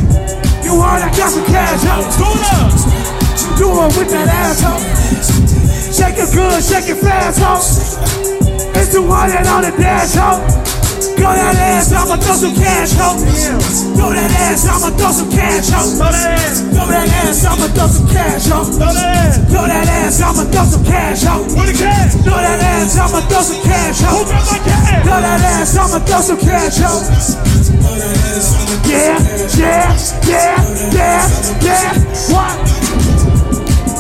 You 0.62 0.78
heard 0.78 1.02
I 1.02 1.10
got 1.18 1.32
some 1.32 1.46
cash 1.46 1.86
out. 1.90 2.06
Do 2.22 2.30
it 2.38 2.46
up. 2.54 2.70
Do 3.58 3.66
it 3.82 3.98
with 3.98 4.10
that 4.14 4.30
asshole. 4.30 5.63
Good, 6.54 6.62
shake 6.62 6.86
it 6.94 7.02
fast, 7.02 7.42
ho. 7.42 7.58
It's 8.78 8.94
200 8.94 9.10
on 9.50 9.66
the 9.66 9.74
dash, 9.74 10.14
ho. 10.14 10.38
Go 11.18 11.34
that 11.34 11.58
ass, 11.58 11.90
I'ma 11.90 12.14
throw 12.22 12.38
some 12.38 12.54
cash, 12.54 12.94
ho. 12.94 13.18
Throw 13.98 14.14
that 14.14 14.30
ass, 14.30 14.62
I'ma 14.70 14.94
throw 14.94 15.10
some 15.18 15.34
cash, 15.34 15.74
ho. 15.74 15.82
Throw 15.98 16.14
that 16.14 16.30
ass. 16.30 16.62
Throw 16.70 16.86
that 16.86 17.10
ass, 17.10 17.42
I'ma 17.42 17.74
throw 17.74 17.90
some 17.90 18.06
cash, 18.06 18.46
ho. 18.46 18.70
Throw 18.70 18.86
that 18.86 19.18
ass. 19.18 19.42
Throw 19.50 19.66
that 19.66 19.90
ass, 19.98 20.22
I'ma 20.22 20.46
throw 20.54 20.66
some 20.70 20.86
cash, 20.86 21.26
ho. 21.26 21.42
Where 21.58 21.66
the 21.66 21.74
cash? 21.74 22.14
Throw 22.22 22.38
that 22.38 22.62
ass, 22.62 23.02
I'ma 23.02 23.20
throw 23.26 23.42
some 23.42 23.62
cash, 23.66 23.98
ho. 24.06 24.14
Who 24.14 24.22
got 24.30 24.46
my 24.46 24.62
cash? 24.62 25.02
Throw 25.10 25.20
that 25.26 25.42
ass, 25.58 25.74
I'ma 25.74 26.06
throw 26.06 26.22
some 26.22 26.38
cash, 26.38 26.78
ho. 26.86 27.02
Yeah, 28.86 29.18
yeah, 29.58 29.90
yeah, 30.30 30.62
yeah, 30.94 31.18
yeah. 31.66 31.98
What? 32.30 32.54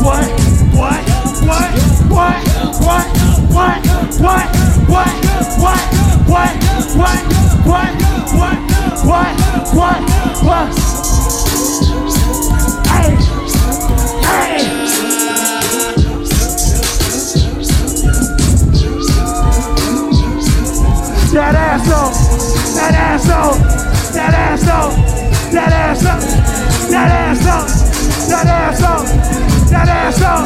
What? 0.05 0.29
What? 0.77 1.01
What? 1.49 1.92
What? 2.13 2.37
What? 2.85 3.07
What? 3.49 3.79
What? 4.21 4.45
What? 4.93 5.13
What? 5.57 5.83
What? 6.29 6.53
What? 6.95 7.23
What? 7.65 7.91
What? 8.33 8.59
What? 9.03 9.33
What? 9.73 9.99
What? 10.45 10.69
Hey! 12.87 13.17
That 21.33 21.55
ass 21.55 21.89
up! 21.89 22.13
That 22.75 22.93
ass 22.93 23.29
up! 23.29 23.55
That 24.13 24.33
ass 24.35 24.67
up! 24.67 24.91
That 25.51 25.73
ass 25.73 26.05
up! 26.05 26.19
That 26.91 27.11
ass 27.11 27.45
up! 27.47 27.67
That 28.29 28.45
ass 28.45 28.81
up! 28.83 29.52
That 29.73 29.89
ass 29.89 30.21
up! 30.21 30.45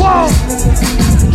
Whoa! 0.00 0.32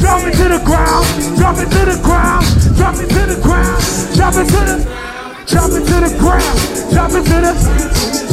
Drop 0.01 0.25
it 0.25 0.33
to 0.33 0.49
the 0.49 0.61
ground! 0.65 1.05
Drop 1.37 1.61
it 1.61 1.69
to 1.69 1.85
the 1.85 2.01
ground! 2.01 2.41
Drop 2.73 2.97
it 2.97 3.05
to 3.05 3.21
the 3.29 3.37
ground! 3.37 3.77
Drop 4.17 4.33
it 4.33 4.49
to 4.49 4.61
the 4.65 4.81
Drop 5.45 5.69
it 5.77 5.85
to 5.85 5.97
the 6.01 6.09
ground! 6.17 6.57
Drop 6.89 7.13
it 7.13 7.21
to 7.29 7.37
the 7.37 7.53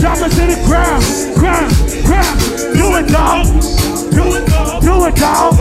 Drop 0.00 0.16
it 0.24 0.32
to 0.32 0.44
the 0.48 0.56
ground! 0.64 1.04
Ground! 1.36 1.68
Ground! 2.08 2.40
Do 2.72 2.96
it, 2.96 3.06
dog! 3.12 3.44
Do 4.16 4.24
it! 4.32 4.48
Do 4.48 4.94
it, 5.04 5.14
dog! 5.20 5.60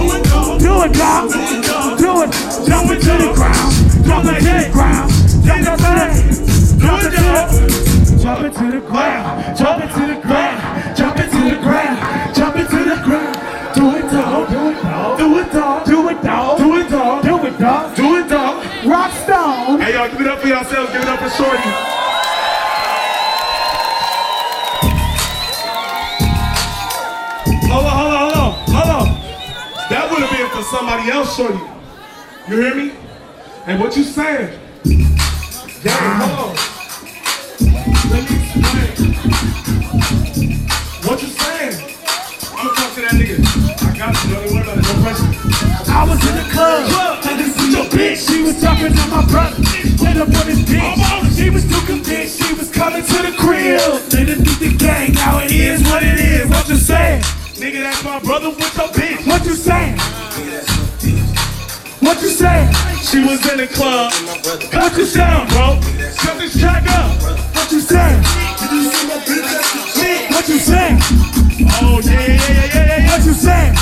Do 0.63 0.79
it, 0.79 0.93
dog! 0.95 1.27
Do 1.99 2.23
it! 2.23 2.31
Drop 2.71 2.87
it 2.87 3.03
to 3.03 3.13
the 3.19 3.35
ground! 3.35 3.71
Drop 4.07 4.25
it 4.31 4.39
to 4.39 4.63
the 4.63 4.71
ground! 4.71 5.11
Drop 5.43 5.59
it 5.59 5.75
to 5.75 5.91
the 5.91 6.39
Drop 6.79 7.03
it 7.03 7.11
to 7.11 7.27
the 7.27 7.67
Drop 8.23 8.39
it 8.47 8.53
to 8.55 8.71
the 8.71 8.79
ground! 8.79 9.57
Drop 9.59 9.83
it 9.83 9.91
to 9.91 10.07
the 10.07 10.15
ground! 10.23 10.95
Drop 10.95 11.19
it 11.19 11.29
to 11.31 11.39
the 11.51 11.59
ground! 11.59 12.28
It, 16.19 16.25
dog! 16.25 16.57
Do 16.57 16.77
it, 16.77 16.89
dog! 16.89 17.23
Do 17.23 17.45
it, 17.45 17.59
dog! 17.59 17.95
Do 17.95 18.15
it, 18.17 18.29
dog. 18.29 18.85
Rock 18.85 19.11
Stone! 19.11 19.79
Hey, 19.81 19.93
y'all, 19.93 20.09
give 20.09 20.21
it 20.21 20.27
up 20.27 20.39
for 20.39 20.47
yourselves. 20.47 20.91
Give 20.91 21.01
it 21.01 21.07
up 21.07 21.19
for 21.19 21.29
Shorty. 21.29 21.69
Hold 27.69 27.85
on, 27.85 27.97
hold 27.97 28.13
on, 28.13 28.19
hold 28.19 28.35
on, 28.35 28.53
hold 28.73 28.89
on. 28.89 29.07
That 29.89 30.07
would 30.11 30.21
have 30.21 30.37
been 30.37 30.49
for 30.49 30.63
somebody 30.63 31.09
else, 31.09 31.35
Shorty. 31.35 31.59
You 32.47 32.61
hear 32.61 32.75
me? 32.75 32.93
And 33.65 33.79
what 33.79 33.95
you 33.95 34.03
saying? 34.03 34.58
Nigga, 57.79 57.83
that's 57.83 58.03
my 58.03 58.19
brother 58.19 58.49
with 58.49 58.75
your 58.75 58.87
bitch. 58.89 59.25
What 59.25 59.45
you 59.45 59.55
saying? 59.55 59.97
What 62.01 62.21
you 62.21 62.27
saying? 62.27 62.73
She 62.99 63.19
was 63.23 63.39
in 63.51 63.57
the 63.57 63.67
club. 63.67 64.11
What 64.73 64.97
you 64.97 65.05
saying, 65.05 65.47
bro. 65.47 65.79
Shut 66.19 66.37
this 66.39 66.59
track 66.59 66.83
up. 66.91 67.15
What 67.55 67.71
you 67.71 67.79
saying? 67.79 68.19
What 70.27 70.49
you 70.49 70.59
saying? 70.59 70.99
Oh, 71.79 72.01
yeah, 72.03 72.11
yeah, 72.11 72.27
yeah, 72.27 72.35
yeah, 72.35 72.75
yeah, 72.75 72.99
yeah. 72.99 73.11
What 73.11 73.25
you 73.25 73.33
saying? 73.33 73.73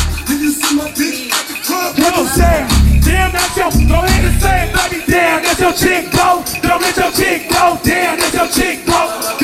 What 1.98 2.18
you 2.18 2.28
saying? 2.38 2.68
Damn, 3.02 3.32
that's 3.32 3.58
your, 3.58 3.72
go 3.90 4.04
ahead 4.06 4.26
and 4.26 4.40
say 4.40 4.70
it, 4.70 4.76
baby. 4.78 5.12
Damn, 5.12 5.42
that's 5.42 5.60
your 5.60 5.74
chick, 5.74 6.12
bro. 6.12 6.44
Don't 6.62 6.82
let 6.82 6.98
your 6.98 7.12
chick 7.14 7.50
go. 7.50 7.80
Damn, 7.84 8.20
that's 8.20 8.34
your 8.34 8.48
chick, 8.48 8.86
bro. 8.86 9.37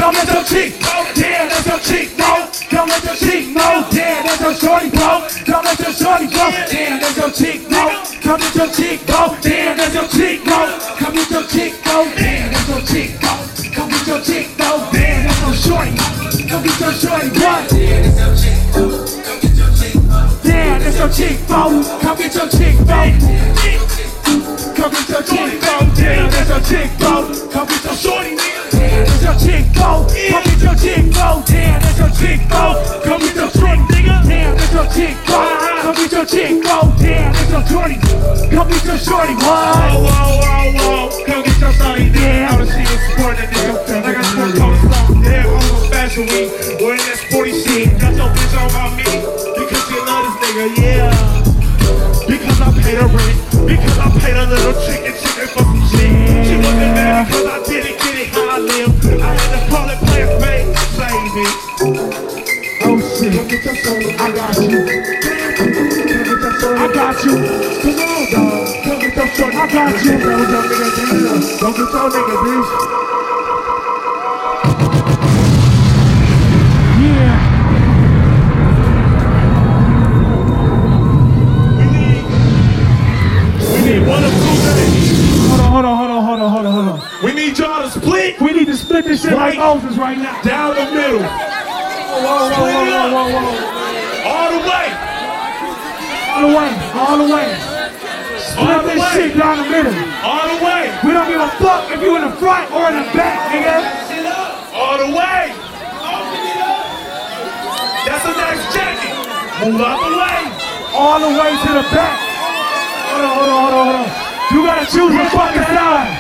Your 3.14 3.30
chick 3.30 3.48
mo. 3.54 3.86
Damn, 3.92 4.26
that's 4.26 4.42
your 4.42 4.54
shorty, 4.56 4.90
bro. 4.90 5.28
Come 5.46 5.68
at 5.68 5.80
your 5.80 5.94
shorty, 5.94 6.28
bro. 6.28 6.50
Damn, 6.70 7.00
that's 7.00 7.18
your 7.18 7.30
chick 7.32 7.70
mo. 7.70 8.04
Come 8.22 8.42
at 8.42 8.56
your 8.56 8.68
chick 8.74 9.08
mo. 9.08 9.38
Damn, 9.42 9.78
that's 9.78 9.94
your 9.94 10.08
chick 10.08 10.46
mo. 10.46 10.80
Come 10.98 11.18
at 11.18 11.30
your 11.30 11.44
chick 11.44 11.74
mo. 11.86 12.06
Damn, 12.16 12.52
that's 12.52 12.70
your 12.70 12.82
chick 12.82 13.22
mo. 13.22 13.34
Come 13.74 13.92
at 13.94 14.08
your 14.08 14.22
chick 14.22 14.58
mo. 14.58 14.90
Damn, 14.94 15.26
that's 15.26 15.42
your 15.42 15.54
shorty. 15.54 15.94
Come 16.50 16.64
get 16.64 16.80
your 16.80 16.94
shorty, 16.94 17.30
what? 17.40 17.70
Damn, 20.44 20.80
that's 20.82 20.98
your 20.98 21.10
chick 21.10 21.38
mo. 21.50 21.84
Come 22.02 22.18
get 22.18 22.34
your 22.34 22.50
chick 22.50 22.76
mo. 22.82 23.00
Come 24.74 24.92
get 24.92 25.10
your 25.10 25.24
chick 25.24 25.62
mo. 25.62 25.74
Damn, 25.96 26.30
that's 26.32 26.50
your 26.50 26.62
chick 26.66 26.90
mo. 27.00 27.30
Come 27.52 27.68
get 27.68 27.84
your 27.84 27.94
shorty, 27.94 28.36
nigga. 28.36 28.72
Damn, 28.72 29.06
that's 29.06 29.24
your 29.24 29.36
chick 29.38 29.66
mo. 29.76 30.08
Come 30.10 30.44
get 30.44 30.62
your 30.62 30.76
chick 30.76 31.06
mo. 31.14 31.44
Damn, 31.46 31.82
that's 31.82 32.00
your 32.00 32.10
chick 32.10 32.50
mo. 32.50 33.03
Chick. 34.94 35.18
Come 35.26 35.96
get 35.96 36.12
your 36.12 36.26
chick 36.26 36.64
mo. 36.64 36.94
Damn, 37.02 37.34
that's 37.34 37.50
your 37.50 37.64
shorty. 37.68 37.98
Come 38.54 38.70
get 38.70 38.86
your 38.86 38.98
shorty, 38.98 39.34
Whoa, 39.34 39.50
what? 39.50 40.06
whoa, 40.06 40.30
whoa, 40.40 41.10
whoa. 41.10 41.26
Come 41.26 41.42
get 41.44 41.60
your 41.60 41.74
shorty. 41.74 42.06
All 42.48 42.58
the 42.62 42.66
shit 42.70 42.88
is 42.88 43.02
support 43.10 43.38
that 43.38 43.50
nigga. 43.50 43.74
Like 44.04 44.18
I 44.18 44.24
told 44.34 44.54
the 44.54 44.90
song, 44.94 45.22
damn, 45.24 45.48
I'm 45.50 45.58
on 45.58 45.90
fashion 45.90 46.24
week. 46.30 46.50
Wearing 46.80 47.02
that 47.10 47.18
sporty 47.26 47.54
shit. 47.58 48.00
Got 48.00 48.14
your 48.16 48.30
bitch 48.30 48.54
on 48.54 48.70
my 48.74 48.86
me. 48.96 49.10
Because 49.58 49.84
she 49.90 49.98
love 50.06 50.24
this 50.30 50.38
nigga, 50.46 50.66
yeah. 50.78 51.12
Because 52.30 52.62
I 52.62 52.70
paid 52.82 52.98
her 53.02 53.10
rent. 53.10 53.38
Because 53.68 53.98
I 53.98 54.08
paid 54.22 54.38
a 54.38 54.46
little 54.46 54.76
chicken 54.86 55.14
chicken 55.18 55.48
for 55.52 55.64
some 55.66 55.84
shit. 55.90 56.46
She 56.48 56.56
wasn't 56.62 56.94
mad 56.94 57.28
because 57.28 57.46
I 57.46 57.58
didn't 57.66 57.98
get 57.98 58.13
get 63.54 63.66
your 63.66 63.76
shorty. 63.76 64.16
I 64.16 64.32
got 64.34 64.58
you. 64.58 64.86
Come 65.58 65.72
get 65.74 66.42
your 66.42 66.54
shorty. 66.60 66.80
I 66.80 66.88
got 66.94 67.24
you. 67.24 67.36
Come 67.84 68.00
on, 68.00 68.32
dog. 68.32 68.84
Come 68.84 69.00
get 69.00 69.16
your 69.16 69.28
shorty. 69.28 69.58
I 69.58 69.68
got 69.72 70.04
you. 70.04 70.12
Don't 70.12 70.40
get 70.40 70.50
your 70.50 70.64
nigga, 70.64 71.14
bitch. 71.14 71.60
Don't 71.60 71.76
get 71.78 71.90
your 71.94 72.10
nigga, 72.10 72.36
bitch. 72.44 72.70
Yeah. 77.04 77.38
We 81.78 81.86
need, 81.92 82.24
we 83.70 83.80
need 84.00 84.08
one 84.08 84.24
of 84.24 84.32
two 84.32 84.56
things. 84.62 85.12
Hold 85.50 85.62
on, 85.62 85.72
hold 85.72 85.86
on, 85.86 85.96
hold 85.98 86.12
on, 86.12 86.24
hold 86.24 86.40
on, 86.40 86.50
hold 86.52 86.66
on, 86.66 86.74
hold 86.74 86.88
on. 86.90 87.26
We 87.26 87.34
need 87.34 87.58
y'all 87.58 87.82
to 87.84 87.90
split 87.90 88.40
We 88.42 88.52
need 88.54 88.66
to 88.68 88.76
split 88.78 89.06
this 89.06 89.22
shit 89.22 89.34
like 89.34 89.58
Right. 89.58 89.58
Moses 89.58 89.98
right 89.98 90.18
now. 90.18 90.42
down 90.42 90.76
the 90.76 90.86
middle. 90.94 91.63
Whoa, 92.14 92.50
whoa, 92.54 92.70
whoa, 92.70 93.10
whoa, 93.10 93.26
whoa. 93.34 94.30
All 94.30 94.50
the 94.54 94.62
way. 94.70 94.88
All 96.34 96.42
the 96.42 96.54
way, 96.58 96.70
all 96.94 97.18
the 97.18 97.30
way. 97.34 97.48
Split 98.38 98.84
this 98.86 99.02
way. 99.02 99.14
shit 99.14 99.38
down 99.38 99.58
the 99.58 99.70
middle. 99.70 99.94
All 100.22 100.46
the 100.50 100.66
way. 100.66 100.90
We 101.06 101.14
don't 101.14 101.30
give 101.30 101.42
a 101.42 101.50
fuck 101.62 101.90
if 101.90 102.02
you 102.02 102.16
in 102.18 102.22
the 102.26 102.36
front 102.38 102.72
or 102.74 102.90
in 102.90 103.02
the 103.02 103.08
back, 103.14 103.54
nigga. 103.54 103.78
All 104.74 104.98
the 104.98 105.10
way. 105.14 105.54
That's 108.06 108.26
a 108.26 108.34
nice 108.34 108.64
jacket. 108.74 109.14
Move 109.66 109.82
out 109.82 110.02
the 110.06 110.18
way. 110.18 110.42
All 110.94 111.20
the 111.20 111.34
way 111.34 111.50
to 111.54 111.70
the 111.82 111.86
back. 111.94 112.18
Hold 113.10 113.26
on, 113.26 113.34
hold 113.34 113.50
on, 113.50 113.62
hold 113.62 113.74
on, 113.74 113.86
hold 113.86 114.06
on. 114.06 114.24
You 114.54 114.66
gotta 114.66 114.86
choose 114.86 115.14
the 115.14 115.26
fucking 115.34 115.70
side. 115.70 116.14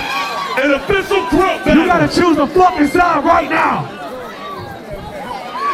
An 0.63 0.71
official 0.73 1.25
group 1.29 1.65
You 1.65 1.85
gotta 1.85 2.07
choose 2.07 2.37
the 2.37 2.47
fucking 2.47 2.87
side 2.87 3.25
right 3.25 3.49
now. 3.49 3.92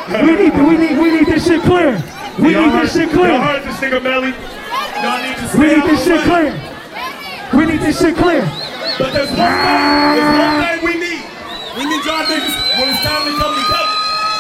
We 0.09 0.33
need, 0.35 0.53
we 0.57 0.75
need, 0.75 0.97
we 0.97 1.11
need 1.11 1.27
this 1.27 1.45
shit 1.45 1.61
clear. 1.61 1.93
We 2.39 2.55
need 2.57 2.73
this 2.81 2.93
shit 2.93 3.09
clear. 3.11 3.29
Y'all 3.29 3.45
heard 3.45 3.61
this 3.61 3.77
nigga 3.77 4.01
Melly. 4.01 4.33
Y'all 5.05 5.21
need 5.21 5.37
to 5.37 5.45
We 5.53 5.67
need 5.69 5.85
this 5.85 6.03
shit 6.03 6.21
clear. 6.25 6.49
We 7.53 7.65
need 7.69 7.79
this 7.79 8.01
shit 8.01 8.17
clear. 8.17 8.41
But 8.97 9.13
there's 9.13 9.29
one 9.29 9.37
thing, 9.37 10.17
there's 10.17 10.33
one 10.33 10.49
ah. 10.49 10.65
thing 10.65 10.81
we 10.81 10.93
need. 10.97 11.21
We 11.77 11.85
need 11.85 12.01
y'all 12.01 12.25
niggas 12.25 12.57
when 12.81 12.89
it's 12.89 13.05
time 13.05 13.21
to 13.21 13.37
come 13.37 13.53
together. 13.53 13.93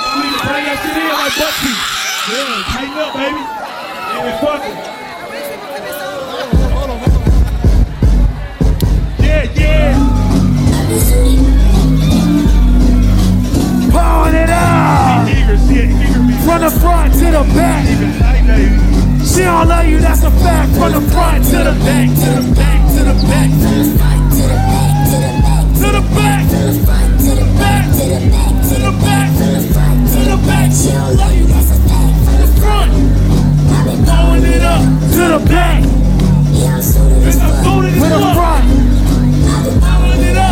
Y'all 0.09 0.25
need 0.25 0.33
to 0.33 0.41
bring 0.41 0.65
that 0.65 0.81
shit 0.81 0.97
in 0.97 1.13
like 1.13 1.37
butt 1.37 1.53
cheeks. 1.61 1.85
Yeah, 2.33 2.65
tighten 2.73 2.97
up, 2.97 3.13
baby. 3.13 3.45
And 4.09 4.25
it's 4.25 4.41
fucking. 4.41 4.73
Yeah, 9.21 9.43
yeah. 9.53 9.98
Pulling 14.29 14.43
it 14.43 14.49
up. 14.51 15.25
Eager, 15.27 15.57
shit, 15.57 15.89
eager 15.89 16.21
me. 16.21 16.33
From 16.45 16.61
the 16.61 16.69
front 16.69 17.13
to 17.15 17.25
the 17.33 17.41
back. 17.57 17.81
She 19.25 19.41
don't 19.41 19.67
love 19.67 19.87
you, 19.87 19.99
that's 19.99 20.21
a 20.21 20.29
fact. 20.29 20.71
From 20.77 20.91
the 20.93 21.01
front 21.09 21.45
to 21.45 21.57
the 21.57 21.73
back, 21.81 22.09
to 22.13 22.29
the 22.37 22.53
back, 22.53 22.79
to 22.93 23.03
the 23.09 23.13
back. 23.25 23.49
To 23.49 23.73
the 23.73 23.89
back. 23.97 24.29
To 25.79 25.89
the 25.89 26.05
back. 26.13 26.45
To 26.45 27.33
the 27.33 27.45
back. 27.57 27.89
To 27.89 28.05
the 28.05 28.85
back. 29.01 29.25
To 30.13 30.19
the 30.29 30.37
back. 30.45 30.69
She 30.77 30.91
don't 30.91 31.17
love 31.17 31.33
you, 31.33 31.45
that's 31.47 31.71
a 31.71 31.81
fact. 31.89 32.13
From 32.25 32.37
the 32.37 32.47
front. 32.61 32.91
Throwing 34.05 34.45
it 34.45 34.61
up. 34.61 34.81
To 35.09 35.23
the 35.25 35.41
back. 35.49 35.81
Bitch, 35.81 36.69
I'm 36.69 36.81
suited 36.85 37.25
To 37.25 38.05
as 38.05 38.13
the 38.13 38.29
front. 38.37 38.63
Throwing 39.81 40.21
it 40.21 40.37
up. 40.37 40.48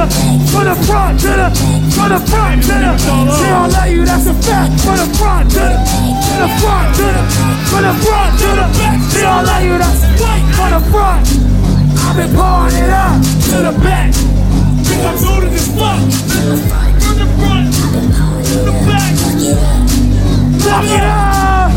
The, 0.00 0.08
from 0.50 0.64
the 0.64 0.76
front 0.86 1.20
to 1.20 1.28
the, 1.28 1.48
from 1.92 2.08
the 2.08 2.20
front 2.30 2.62
to 2.62 2.72
the. 2.72 2.96
She 2.96 3.44
don't 3.44 3.72
love 3.72 3.90
you, 3.90 4.04
that's 4.04 4.26
a 4.26 4.34
fact. 4.34 4.80
From 4.80 4.96
the 4.96 5.08
front 5.18 5.50
to 5.52 5.60
the, 5.60 5.76
to 5.76 6.32
the 6.40 6.48
front 6.60 6.88
to 6.96 7.04
the, 7.04 7.22
from 7.68 7.82
the 7.84 7.94
front 8.00 8.32
to 8.40 8.48
the. 8.56 8.66
She 9.12 9.20
don't 9.20 9.44
love 9.44 9.64
you, 9.64 9.76
that's 9.76 10.00
from 10.56 10.70
the 10.72 10.80
front. 10.90 11.26
I've 12.00 12.16
been 12.16 12.32
pouring 12.34 12.76
it 12.80 12.90
up 12.90 13.20
to 13.20 13.56
the 13.66 13.74
back. 13.84 14.10
Bitch, 14.88 15.04
I'm 15.04 15.16
suited 15.18 15.52
as 15.52 15.68
fuck. 15.76 16.00
From 17.00 17.16
the 17.20 17.26
front 17.36 17.66
to 17.76 18.56
the 18.64 18.72
back. 18.88 19.12
Fuck 20.64 20.88
it 20.88 21.04
up. 21.04 21.70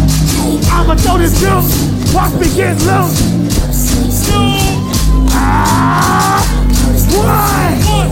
I'ma 0.72 0.96
throw 0.96 1.18
this 1.18 1.36
juice. 1.40 1.72
Watch 2.14 2.34
me 2.40 2.48
get 2.56 2.78
loose. 2.88 3.20
Ah. 5.36 6.24
One, 7.14 8.03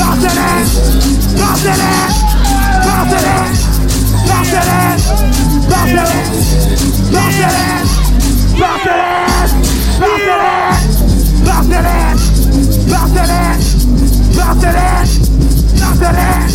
Drop 0.00 0.18
it 0.18 0.36
in! 0.36 1.36
Drop 1.36 1.58
it 1.64 2.24
in! 2.24 2.29
To 3.08 3.16
that. 3.16 3.54
Drop 4.26 4.44
to 4.44 4.60
that. 4.68 5.00
Drop 5.68 5.88
to 5.88 5.94
that. 5.96 6.26
Drop 7.10 7.30
to 7.30 7.44
that. 7.44 7.88
Drop 8.56 8.80
to 8.80 8.88
that. 8.88 9.48
Drop 9.96 10.16
to 10.16 10.28
that. 10.28 10.80
Drop 11.44 11.64
to 11.64 11.78
that. 11.80 12.18
Drop 12.88 13.06
to 13.08 13.20
that. 13.20 13.50
Drop 14.34 14.56
to 14.56 14.72
that. 14.72 15.08
Drop 15.76 15.96
to 15.96 16.00
that. 16.00 16.00
Drop 16.00 16.00
to 16.00 16.10
that. 16.10 16.50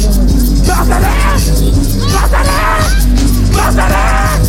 Drop 0.65 0.83
to 0.83 0.99
that. 0.99 1.41
Drop 1.95 2.29
to 2.29 2.37
that. 2.37 2.93
Drop 3.51 3.71
to 3.71 3.75
that. 3.75 4.39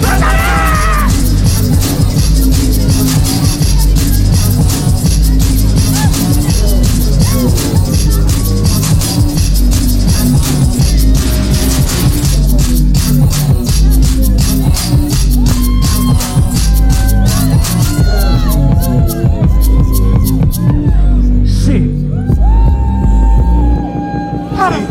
Drop 0.00 0.49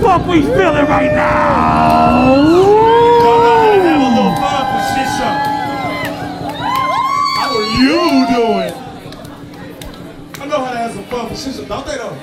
fuck 0.09 0.25
we 0.25 0.41
feeling 0.41 0.87
right 0.87 1.11
now? 1.13 2.33
Y'all 2.33 3.39
know 3.45 3.57
how 3.61 3.73
to 3.75 3.81
have 3.85 4.01
a 4.01 4.09
little 4.17 4.33
fun 4.41 4.63
for 4.71 4.81
shit 4.89 5.09
show. 5.17 5.33
How 7.37 7.49
are 7.53 7.69
you 7.77 7.97
doing? 8.33 8.73
I 10.41 10.43
know 10.47 10.59
how 10.65 10.71
to 10.71 10.77
have 10.79 10.93
some 10.93 11.05
fun 11.05 11.23
for 11.29 11.35
shit 11.35 11.53
show, 11.53 11.65
don't 11.65 11.85
they 11.85 11.97
though? 11.97 12.15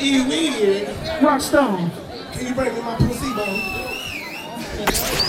Ew, 0.00 0.22
ew. 0.26 0.88
Rock 1.22 1.40
Stone. 1.40 1.92
Can 2.32 2.46
you 2.48 2.54
bring 2.54 2.74
me 2.74 2.80
my 2.82 2.96
pussy, 2.96 3.32
bro? 3.32 3.46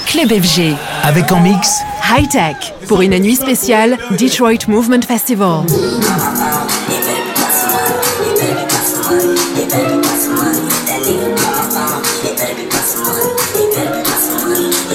Club 0.08 0.30
FG. 0.42 0.76
Avec 1.04 1.32
en 1.32 1.40
mix 1.42 1.82
High 2.10 2.28
Tech 2.28 2.74
pour 2.88 3.02
une 3.04 3.20
nuit 3.20 3.36
spéciale 3.36 4.00
Detroit 4.18 4.68
Movement 4.68 5.04
Festival. 5.08 5.66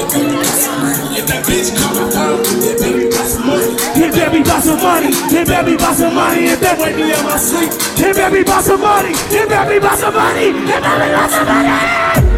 That. 0.09 1.13
If 1.13 1.27
that 1.27 1.45
bitch 1.45 1.77
coming 1.77 2.09
through, 2.09 2.41
that 2.65 2.77
baby 2.81 3.11
got 3.11 3.27
some 3.27 3.47
money. 3.47 3.77
Hit 3.93 4.13
that 4.15 4.33
baby 4.33 4.45
got 4.45 4.63
some 4.63 4.81
money. 4.81 5.13
Hit 5.29 5.47
that 5.49 5.65
baby 5.65 5.77
got 5.77 5.97
some 5.97 6.15
money. 6.15 6.47
If 6.47 6.61
that 6.61 6.79
wake 6.79 6.97
me 6.97 7.13
in 7.13 7.23
my 7.25 7.37
sleep. 7.37 7.71
Hit 7.99 8.17
that 8.17 8.33
baby 8.33 8.45
got 8.45 8.65
some 8.65 8.81
money. 8.81 9.13
Hit 9.29 9.49
that 9.51 9.69
baby 9.69 9.81
got 9.81 9.99
some 9.99 10.15
money. 10.15 10.53
Hit 10.53 10.81
that 10.81 10.99
baby 10.99 11.13
got 11.13 11.31
some 11.31 11.47
money. 11.47 12.30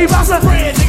me 0.00 0.08
pasa. 0.08 0.79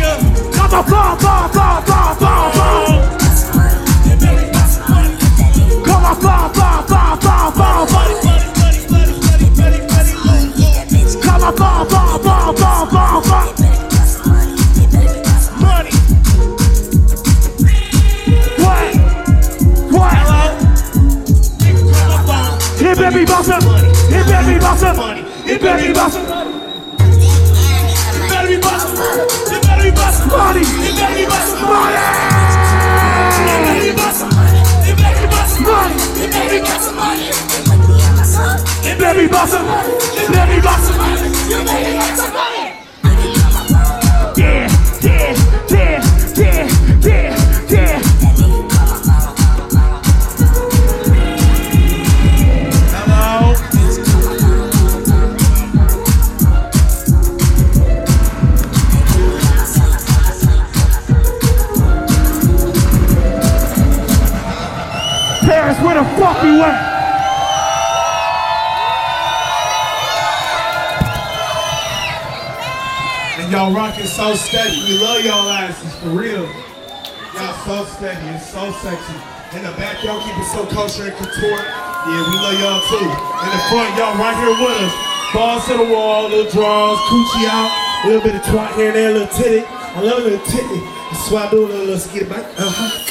Steady. 78.11 78.35
It's 78.35 78.49
so 78.49 78.71
sexy. 78.71 79.13
In 79.55 79.63
the 79.63 79.71
back, 79.77 80.03
y'all 80.03 80.21
keep 80.23 80.37
it 80.37 80.45
so 80.45 80.65
kosher 80.65 81.03
and 81.03 81.15
couture. 81.15 81.63
Yeah, 82.07 82.23
we 82.27 82.35
love 82.39 82.59
y'all 82.59 82.81
too. 82.87 83.03
In 83.03 83.49
the 83.51 83.61
front, 83.69 83.97
y'all 83.97 84.17
right 84.17 84.35
here 84.35 84.55
with 84.59 84.81
us. 84.81 84.93
Balls 85.33 85.65
to 85.67 85.77
the 85.77 85.93
wall, 85.93 86.29
little 86.29 86.51
draws, 86.51 86.97
coochie 86.99 87.47
out, 87.47 87.71
a 88.03 88.07
little 88.07 88.21
bit 88.21 88.35
of 88.35 88.41
twat 88.41 88.75
here 88.75 88.87
and 88.87 88.95
there, 88.95 89.09
a 89.11 89.13
little 89.13 89.27
titty. 89.27 89.65
I 89.65 90.01
love 90.01 90.19
a 90.19 90.21
little 90.21 90.45
titty. 90.45 90.79
That's 91.11 91.31
why 91.31 91.47
I 91.47 91.51
do 91.51 91.57
a 91.57 91.67
little, 91.67 91.85
little 91.85 91.97
skitty 91.97 92.29
back. 92.29 92.45
Uh-huh. 92.57 93.07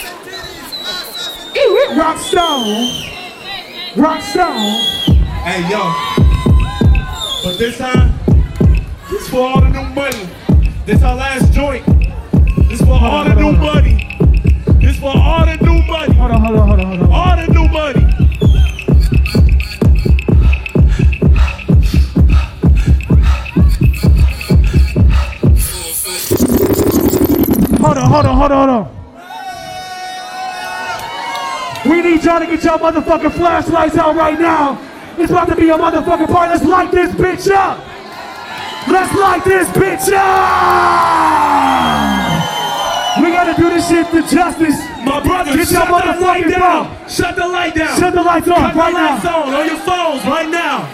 Rock 1.97 2.19
Stone. 2.19 3.11
Rock 3.97 4.23
Stone. 4.23 4.81
Hey, 5.45 5.69
yo. 5.69 5.93
But 7.43 7.59
this 7.59 7.79
time, 7.79 8.13
this 9.11 9.29
for 9.29 9.41
all 9.41 9.61
the 9.61 9.69
new 9.69 9.89
money. 9.95 10.29
This 10.87 11.03
our 11.03 11.17
last 11.17 11.53
joint. 11.53 11.85
This 12.69 12.81
for 12.81 12.93
all 12.93 13.25
the 13.25 13.35
new 13.35 13.53
money. 13.53 14.10
For 15.01 15.17
all 15.17 15.47
the 15.47 15.57
new 15.57 15.83
money. 15.85 16.15
Hold 16.15 16.31
on, 16.31 16.41
hold 16.45 16.59
on, 16.59 16.69
hold 16.69 16.81
on, 16.81 16.87
hold 16.87 17.01
on. 17.01 17.11
All 17.11 17.35
the 17.35 17.47
new 17.47 17.69
money. 17.69 18.03
Hold 27.81 27.97
on, 27.97 28.05
hold 28.11 28.27
on, 28.27 28.37
hold 28.37 28.53
on, 28.53 28.69
hold 28.69 28.71
on. 28.71 28.85
We 31.91 32.03
need 32.03 32.23
y'all 32.23 32.41
to 32.41 32.47
get 32.47 32.63
your 32.63 32.79
motherfucking 32.79 33.33
flashlights 33.33 33.97
out 33.97 34.15
right 34.17 34.39
now. 34.39 34.79
It's 35.17 35.31
about 35.31 35.49
to 35.49 35.57
be 35.57 35.71
a 35.71 35.79
motherfucking 35.79 36.29
party. 36.31 36.53
Let's 36.53 36.65
light 36.67 36.91
this 36.91 37.11
bitch 37.13 37.51
up. 37.51 37.79
Let's 38.87 39.15
light 39.15 39.45
this 39.45 39.67
bitch 39.71 40.13
up. 40.13 40.61
We 43.23 43.31
gotta 43.31 43.55
do 43.59 43.71
this 43.71 43.89
shit 43.89 44.07
to 44.11 44.21
justice. 44.29 44.90
My 45.05 45.21
brother, 45.25 45.57
Get 45.57 45.71
your 45.71 45.81
shut 45.81 45.89
the 45.89 46.21
light 46.21 46.45
motherfucking 46.45 46.51
down. 46.51 47.09
Shut 47.09 47.37
the 47.37 47.49
light 47.49 47.75
down. 47.75 47.99
Shut 47.99 48.13
the 48.15 48.23
lights 48.23 48.49
off 48.49 48.77
right 48.77 48.93
now. 48.95 49.17
on 49.17 49.55
on 49.55 49.67
your 49.67 49.81
phones 49.81 50.25
right 50.29 50.49
now. 50.49 50.89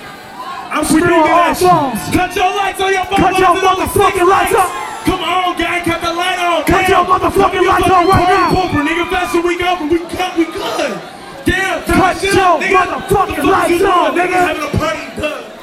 I'm 0.70 0.84
screaming 0.84 1.26
at 1.26 1.58
you. 1.58 1.68
phones. 1.68 2.00
Cut 2.14 2.30
your 2.36 2.50
lights 2.54 2.80
on 2.80 2.92
your 2.92 3.04
phone. 3.06 3.18
Cut 3.18 3.38
your 3.38 3.54
Those 3.54 3.64
are 3.64 3.76
the 3.76 3.86
motherfucking 3.86 4.28
lights 4.28 4.54
up. 4.54 4.70
Come 5.06 5.22
on, 5.22 5.58
gang. 5.58 5.84
Cut 5.84 6.00
the 6.02 6.12
light 6.14 6.38
on. 6.38 6.64
Cut 6.64 6.86
Damn. 6.86 6.90
your 6.90 7.04
motherfucking 7.06 7.62
You 7.62 7.68
lights 7.68 7.90
on 7.90 8.06
right 8.06 8.28
now. 8.30 8.50
Pooper, 8.54 8.82
nigga. 8.86 9.10
Faster 9.10 9.40
we 9.42 9.58
go, 9.58 9.76
but 9.78 9.90
we 9.90 9.98
cut, 10.06 10.38
we 10.38 10.44
good. 10.46 11.00
Damn, 11.46 11.82
Cut 11.84 12.22
your 12.22 12.38
up, 12.38 12.60
motherfucking 12.60 13.36
The 13.36 13.42
fuck 13.42 13.44
lights 13.44 13.82
on, 13.82 14.14
nigga. 14.14 14.38
Having 14.38 14.62
a 14.62 14.78
party. 14.78 15.55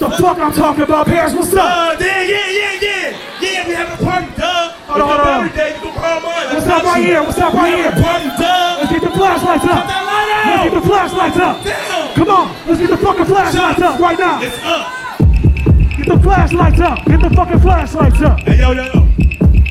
The 0.00 0.08
fuck 0.16 0.38
I'm 0.38 0.52
talking 0.52 0.82
about, 0.84 1.06
Paris? 1.06 1.34
What's 1.34 1.52
up? 1.52 1.60
Uh, 1.60 1.96
yeah, 2.00 2.22
yeah, 2.22 2.48
yeah, 2.50 2.80
yeah. 2.80 3.40
Yeah, 3.40 3.68
we 3.68 3.74
having 3.74 3.92
a 4.00 4.10
party, 4.10 4.26
duh. 4.34 4.72
Hold 4.88 5.00
on, 5.02 5.08
hold 5.08 5.20
on. 5.20 5.44
Every 5.44 5.56
day, 5.56 5.74
you 5.76 5.80
can 5.82 5.92
prom 5.92 6.24
on. 6.24 6.54
What's 6.54 6.66
up 6.66 6.82
right 6.84 7.04
here? 7.04 7.22
What's 7.22 7.38
up 7.38 7.52
right 7.52 7.74
here? 7.76 7.92
party, 7.92 8.28
duh. 8.40 8.76
Let's 8.80 8.92
get 8.92 9.02
the 9.02 9.10
flashlights 9.10 9.64
Cut 9.64 9.76
up. 9.76 9.86
that 9.86 10.04
light 10.08 10.28
Let's 10.32 10.48
out. 10.56 10.64
get 10.64 10.74
the 10.80 10.88
flashlights 10.88 11.36
up. 11.36 11.64
Damn. 11.64 12.14
Come 12.16 12.30
on, 12.30 12.66
let's 12.66 12.80
get 12.80 12.90
the 12.90 12.96
fucking 12.96 13.24
flashlights 13.26 13.80
up 13.82 14.00
right 14.00 14.18
now. 14.18 14.40
It's 14.42 14.58
up. 14.64 15.98
Get 15.98 16.08
the 16.08 16.20
flashlights 16.22 16.80
up. 16.80 17.04
Get 17.04 17.20
the 17.20 17.30
fucking 17.36 17.60
flashlights 17.60 18.20
up. 18.22 18.40
Hey, 18.40 18.56
yo, 18.58 18.72
yo, 18.72 18.84
yo. 18.84 19.08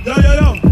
Yo, 0.05 0.13
yo, 0.13 0.33
yo. 0.61 0.68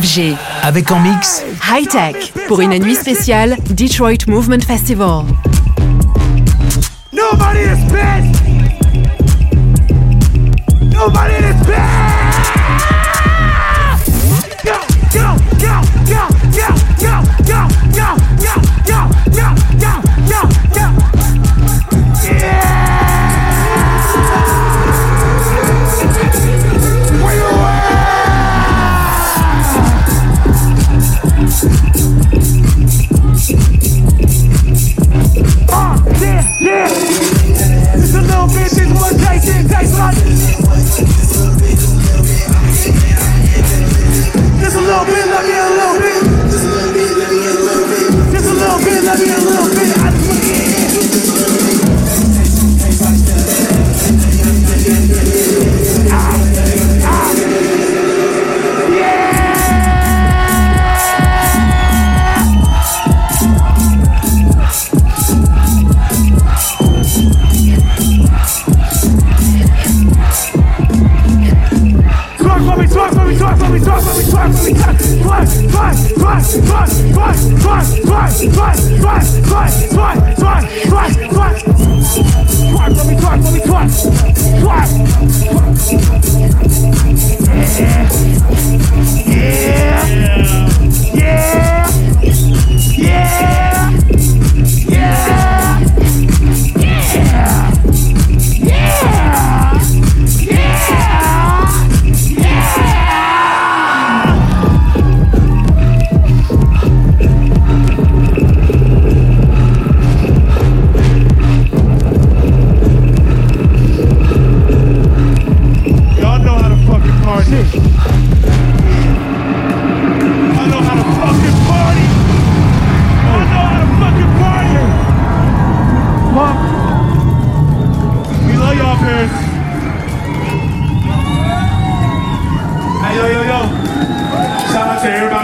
FG. 0.00 0.34
Avec 0.62 0.90
en 0.90 1.00
mix 1.00 1.44
High 1.70 1.86
Tech 1.86 2.32
pour 2.48 2.62
une 2.62 2.78
nuit 2.78 2.94
spéciale 2.94 3.56
Detroit 3.70 4.26
Movement 4.26 4.64
Festival. 4.66 5.24
Nobody 7.12 7.60
is 7.60 7.78
pissed. 7.92 8.42
Nobody 10.80 11.34
is 11.34 11.51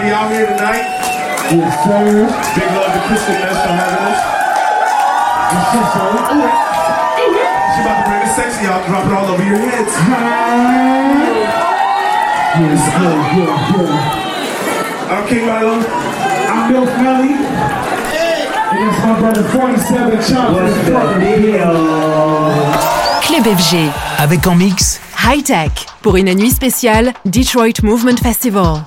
to 0.01 0.07
everybody 0.07 0.15
out 0.15 0.31
here 0.31 0.47
tonight? 0.47 0.87
Yes, 1.51 1.75
sir. 1.83 2.27
Big 2.55 2.71
love 2.77 2.93
to 2.93 3.01
Crystal 3.09 3.35
Mess 3.35 3.59
for 3.67 3.75
having 3.75 4.05
us. 4.07 4.21
Yes, 5.49 5.67
sir. 5.75 6.11
She 7.75 7.81
about 7.83 7.99
to 7.99 8.05
bring 8.07 8.23
the 8.23 8.31
sexy 8.35 8.67
out, 8.67 8.87
drop 8.87 9.07
it 9.07 9.13
all 9.13 9.27
over 9.27 9.45
your 9.45 9.59
heads. 9.59 9.93
Yes, 12.59 12.83
good, 12.99 13.19
good, 13.35 13.55
good. 13.75 13.91
I'm 15.09 15.23
King 15.27 15.47
Milo. 15.47 15.75
I'm 15.79 16.73
Milk 16.73 16.91
Melly. 17.03 17.35
And 18.71 18.89
it's 18.89 18.99
my 19.03 19.19
brother 19.19 19.43
47 19.43 20.23
Chop. 20.23 20.53
What's 20.53 20.77
the 20.85 20.93
deal? 21.43 21.75
Club 23.23 23.47
FG. 23.57 23.91
avec 24.19 24.47
en 24.47 24.57
mix 24.57 25.01
High 25.25 25.43
Tech 25.43 25.71
pour 26.03 26.17
une 26.17 26.35
nuit 26.35 26.51
spéciale 26.51 27.13
Detroit 27.25 27.83
Movement 27.83 28.17
Festival. 28.21 28.85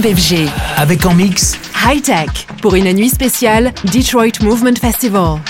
Club 0.00 0.16
FG. 0.16 0.48
Avec 0.76 1.04
en 1.06 1.14
mix 1.14 1.56
High 1.84 2.02
Tech 2.02 2.46
pour 2.60 2.76
une 2.76 2.92
nuit 2.92 3.08
spéciale 3.08 3.72
Detroit 3.84 4.40
Movement 4.42 4.76
Festival. 4.80 5.40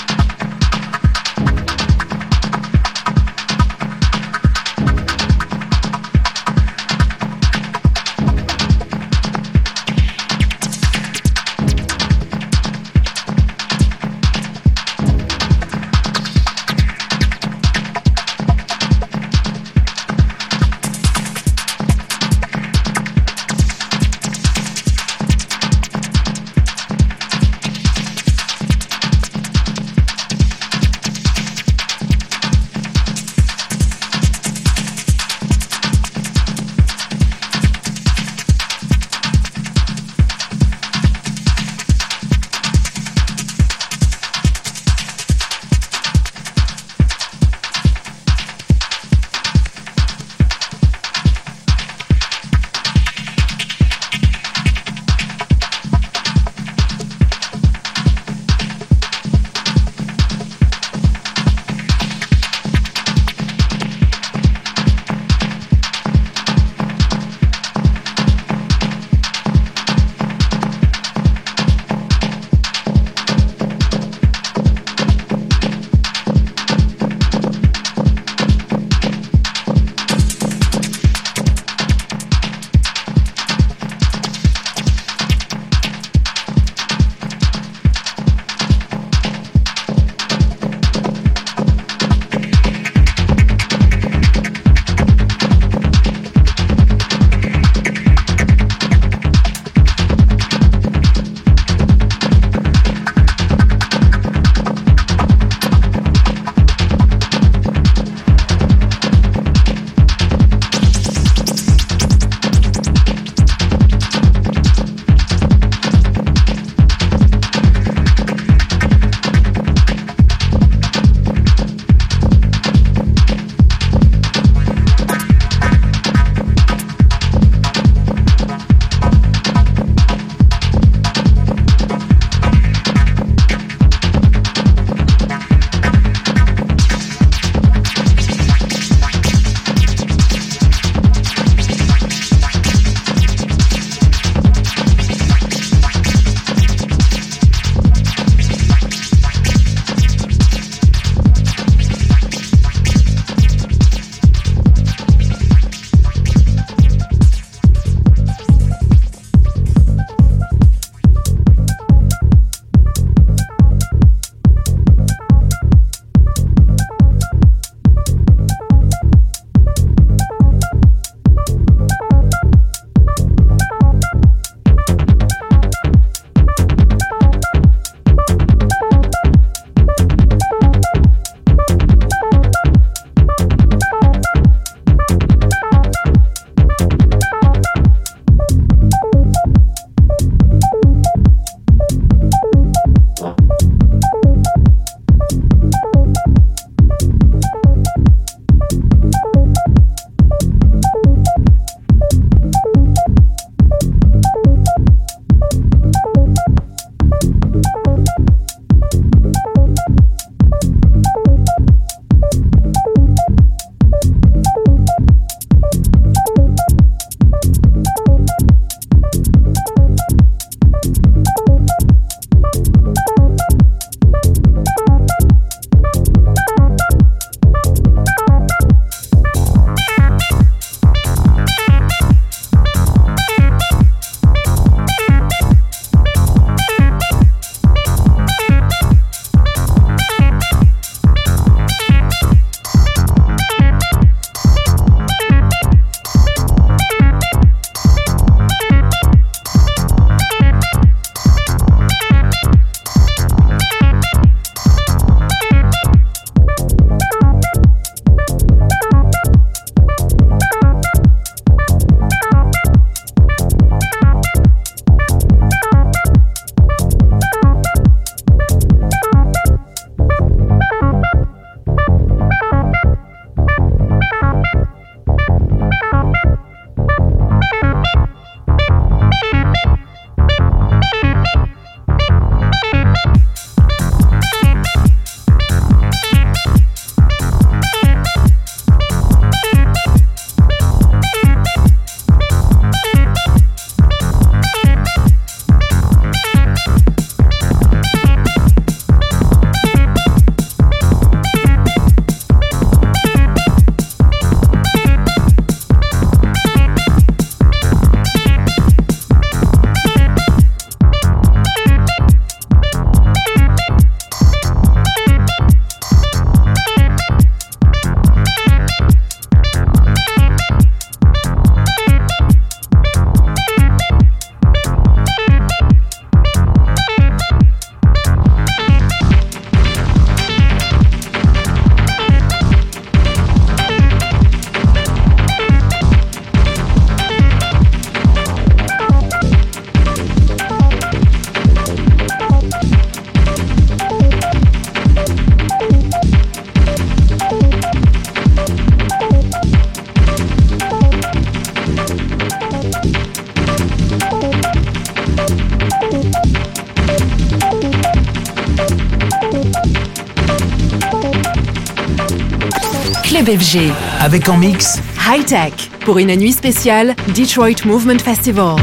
FG. 363.37 363.71
Avec 363.99 364.27
en 364.27 364.37
mix 364.37 364.79
High 365.07 365.23
Tech 365.23 365.53
pour 365.81 365.99
une 365.99 366.15
nuit 366.15 366.31
spéciale 366.31 366.95
Detroit 367.15 367.63
Movement 367.63 367.99
Festival. 367.99 368.55